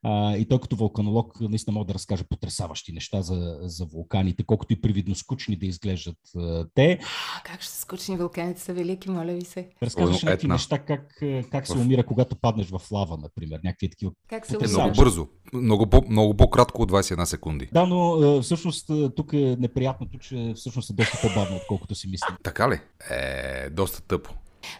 А, 0.03 0.37
и 0.37 0.49
той 0.49 0.61
като 0.61 0.77
вулканолог 0.77 1.41
наистина 1.41 1.75
може 1.75 1.87
да 1.87 1.95
разкаже 1.95 2.25
потрясаващи 2.25 2.93
неща 2.93 3.23
за, 3.23 3.59
за 3.63 3.85
вулканите, 3.85 4.45
колкото 4.47 4.73
и 4.73 4.81
привидно 4.81 5.15
скучни 5.15 5.57
да 5.57 5.67
изглеждат 5.67 6.19
а, 6.37 6.67
те. 6.75 6.99
А, 7.37 7.43
как 7.43 7.63
ще 7.63 7.73
са 7.73 7.81
скучни 7.81 8.17
вулканите 8.17 8.61
са 8.61 8.75
велики, 8.75 9.11
моля 9.11 9.33
ви 9.33 9.45
се. 9.45 9.69
Разказваш 9.83 10.23
някакви 10.23 10.49
неща, 10.49 10.79
как, 10.79 11.23
как 11.51 11.67
се 11.67 11.79
умира, 11.79 12.07
когато 12.07 12.37
паднеш 12.37 12.69
в 12.71 12.83
лава, 12.93 13.17
например. 13.17 13.61
Някакви 13.65 13.91
такива. 13.91 14.13
Как 14.29 14.47
се 14.47 14.57
умира? 14.57 14.73
Много 14.73 14.93
бързо. 14.97 15.27
Много, 15.53 15.87
по, 15.87 16.05
много 16.09 16.35
по-кратко 16.35 16.83
от 16.83 16.93
21 16.93 17.25
секунди. 17.25 17.69
Да, 17.73 17.87
но 17.87 18.43
всъщност 18.43 18.91
тук 19.17 19.33
е 19.33 19.57
неприятното, 19.59 20.19
че 20.19 20.53
всъщност 20.57 20.91
е 20.91 20.93
доста 20.93 21.19
по-бавно, 21.23 21.57
отколкото 21.57 21.95
си 21.95 22.09
мислим. 22.09 22.37
Така 22.43 22.71
ли? 22.71 22.75
Е, 23.11 23.67
е 23.67 23.71
доста 23.71 24.03
тъпо. 24.03 24.31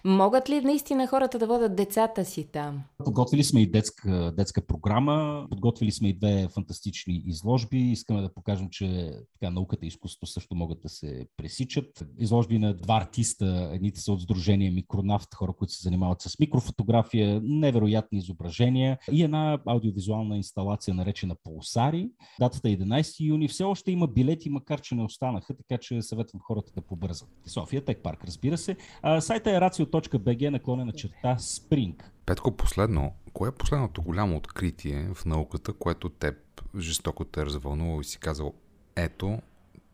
Могат 0.05 0.51
ли 0.51 0.61
наистина 0.61 1.07
хората 1.07 1.39
да 1.39 1.47
водят 1.47 1.77
децата 1.77 2.25
си 2.25 2.49
там? 2.53 2.83
Подготвили 3.05 3.45
сме 3.45 3.61
и 3.61 3.71
детска, 3.71 4.33
детска 4.37 4.67
програма, 4.67 5.47
подготвили 5.51 5.93
сме 5.93 6.09
и 6.09 6.19
две 6.19 6.49
фантастични 6.49 7.23
изложби. 7.27 7.79
Искаме 7.79 8.21
да 8.21 8.35
покажем, 8.35 8.69
че 8.71 9.11
така, 9.33 9.51
науката 9.51 9.85
и 9.85 9.89
изкуството 9.89 10.33
също 10.33 10.55
могат 10.55 10.81
да 10.81 10.89
се 10.89 11.27
пресичат. 11.37 12.07
Изложби 12.19 12.59
на 12.59 12.75
два 12.75 12.97
артиста, 12.97 13.71
едните 13.73 14.01
са 14.01 14.13
от 14.13 14.23
Сдружение 14.23 14.71
Микронавт, 14.71 15.35
хора, 15.35 15.53
които 15.53 15.73
се 15.73 15.83
занимават 15.83 16.23
с 16.23 16.39
микрофотография, 16.39 17.41
невероятни 17.45 18.19
изображения 18.19 18.99
и 19.13 19.23
една 19.23 19.59
аудиовизуална 19.67 20.37
инсталация, 20.37 20.95
наречена 20.95 21.37
Пулсари. 21.45 22.09
Датата 22.41 22.71
е 22.71 22.77
11 22.77 23.29
юни. 23.29 23.49
Все 23.49 23.65
още 23.65 23.91
има 23.91 24.07
билети, 24.07 24.51
макар 24.51 24.81
че 24.81 24.95
не 24.95 25.03
останаха, 25.03 25.55
така 25.57 25.79
че 25.79 26.03
съветвам 26.03 26.41
хората 26.41 26.73
да 26.77 26.81
побързат. 26.81 27.29
София 27.47 27.85
Тек 27.85 28.03
Парк, 28.03 28.25
разбира 28.25 28.59
се. 28.59 28.77
А, 29.03 29.21
сайта 29.21 29.51
е 29.51 29.61
racio.bg 29.85 30.49
наклонена 30.51 30.93
черта 30.93 31.37
Spring. 31.39 31.95
Петко, 32.27 32.57
последно, 32.57 33.13
кое 33.33 33.49
е 33.49 33.53
последното 33.53 34.03
голямо 34.03 34.37
откритие 34.37 35.09
в 35.15 35.25
науката, 35.25 35.73
което 35.73 36.09
теб 36.09 36.35
жестоко 36.79 37.25
те 37.25 37.41
е 37.41 37.47
развълнувало 37.47 38.01
и 38.01 38.05
си 38.05 38.19
казал, 38.19 38.55
ето, 38.97 39.39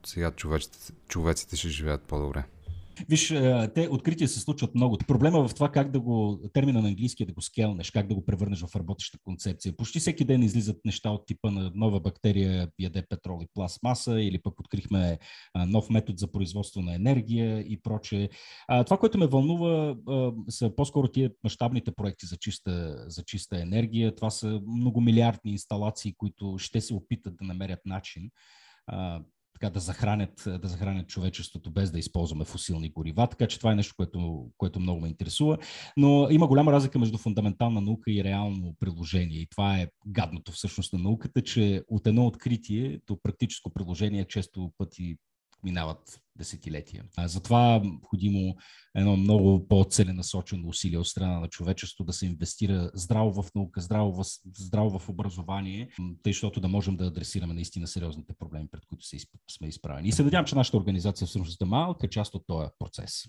сега 0.07 0.31
човеците, 0.31 0.93
човеците 1.09 1.57
ще 1.57 1.69
живеят 1.69 2.03
по-добре? 2.03 2.45
Виж, 3.09 3.29
те 3.75 3.89
открития 3.91 4.29
се 4.29 4.41
случват 4.41 4.75
много. 4.75 4.99
Проблема 5.09 5.49
в 5.49 5.55
това 5.55 5.69
как 5.73 5.91
да 5.91 6.01
го, 6.01 6.41
термина 6.53 6.83
на 6.83 6.89
английски 6.89 7.23
е 7.23 7.27
да 7.27 7.33
го 7.33 7.41
скелнеш, 7.41 7.91
как 7.91 8.09
да 8.09 8.15
го 8.15 8.25
превърнеш 8.25 8.65
в 8.65 8.77
работеща 8.77 9.19
концепция. 9.25 9.77
Почти 9.77 10.01
всеки 10.01 10.25
ден 10.25 10.43
излизат 10.43 10.77
неща 10.85 11.11
от 11.11 11.27
типа 11.27 11.51
на 11.51 11.73
нова 11.75 12.01
бактерия 12.01 12.69
яде 12.79 13.03
петрол 13.09 13.41
и 13.43 13.47
пластмаса, 13.55 14.21
или 14.21 14.43
пък 14.43 14.61
открихме 14.61 15.19
нов 15.67 15.91
метод 15.91 16.17
за 16.17 16.33
производство 16.33 16.81
на 16.81 16.95
енергия 16.95 17.61
и 17.61 17.81
прочее. 17.83 18.29
Това, 18.87 18.99
което 18.99 19.19
ме 19.19 19.27
вълнува, 19.27 19.97
са 20.49 20.77
по-скоро 20.77 21.09
тия 21.09 21.31
мащабните 21.45 21.93
проекти 21.93 22.27
за 22.27 22.37
чиста, 22.37 23.05
за 23.09 23.23
чиста 23.23 23.61
енергия. 23.61 24.15
Това 24.15 24.31
са 24.31 24.61
многомилиардни 24.67 25.51
инсталации, 25.51 26.15
които 26.19 26.55
ще 26.59 26.81
се 26.81 26.95
опитат 26.95 27.37
да 27.37 27.45
намерят 27.45 27.81
начин 27.87 28.31
така, 29.63 29.73
да, 29.73 29.81
захранят, 29.81 30.43
да 30.47 30.69
захранят 30.69 31.09
човечеството 31.09 31.71
без 31.71 31.91
да 31.91 31.99
използваме 31.99 32.45
фусилни 32.45 32.91
горива. 32.91 33.27
Така 33.27 33.47
че 33.47 33.59
това 33.59 33.73
е 33.73 33.77
нещо, 33.77 33.95
което, 33.97 34.47
което 34.59 34.81
много 34.81 35.01
ме 35.01 35.09
интересува. 35.09 35.59
Но 35.97 36.29
има 36.31 36.47
голяма 36.47 36.73
разлика 36.73 36.99
между 36.99 37.19
фундаментална 37.19 37.81
наука 37.81 38.11
и 38.11 38.25
реално 38.25 38.75
приложение. 38.81 39.39
И 39.39 39.49
това 39.51 39.79
е 39.79 39.89
гадното 40.07 40.53
всъщност 40.53 40.93
на 40.93 40.99
науката, 40.99 41.43
че 41.43 41.83
от 41.89 42.07
едно 42.07 42.27
откритие 42.27 43.01
до 43.07 43.19
практическо 43.23 43.71
приложение 43.71 44.25
често 44.25 44.73
пъти 44.79 45.17
минават 45.65 46.21
десетилетия. 46.37 47.05
А 47.17 47.29
затова 47.29 47.75
е 47.75 47.81
необходимо 47.81 48.57
едно 48.95 49.17
много 49.17 49.69
по-целенасочено 49.69 50.69
усилие 50.69 50.99
от 50.99 51.07
страна 51.07 51.41
на 51.41 51.49
човечеството 51.49 52.05
да 52.05 52.13
се 52.13 52.27
инвестира 52.27 52.91
здраво 52.95 53.43
в 53.43 53.55
наука, 53.55 53.81
здраво 53.81 54.13
в, 54.13 54.25
здраво 54.57 54.99
в 54.99 55.09
образование, 55.09 55.89
тъй, 56.23 56.33
защото 56.33 56.61
да 56.61 56.69
можем 56.69 56.97
да 56.97 57.07
адресираме 57.07 57.55
наистина 57.55 57.87
сериозните 57.87 58.35
проблеми, 58.39 58.69
пред 58.71 58.87
които 58.87 59.07
се, 59.07 59.19
сме 59.51 59.69
изправени. 59.69 60.09
И 60.09 60.13
се 60.13 60.23
надявам, 60.23 60.47
че 60.47 60.55
нашата 60.55 60.77
организация 60.77 61.27
всъщност 61.27 61.63
е 61.63 61.65
малка 61.65 62.09
част 62.09 62.35
от 62.35 62.45
този 62.47 62.69
процес. 62.79 63.25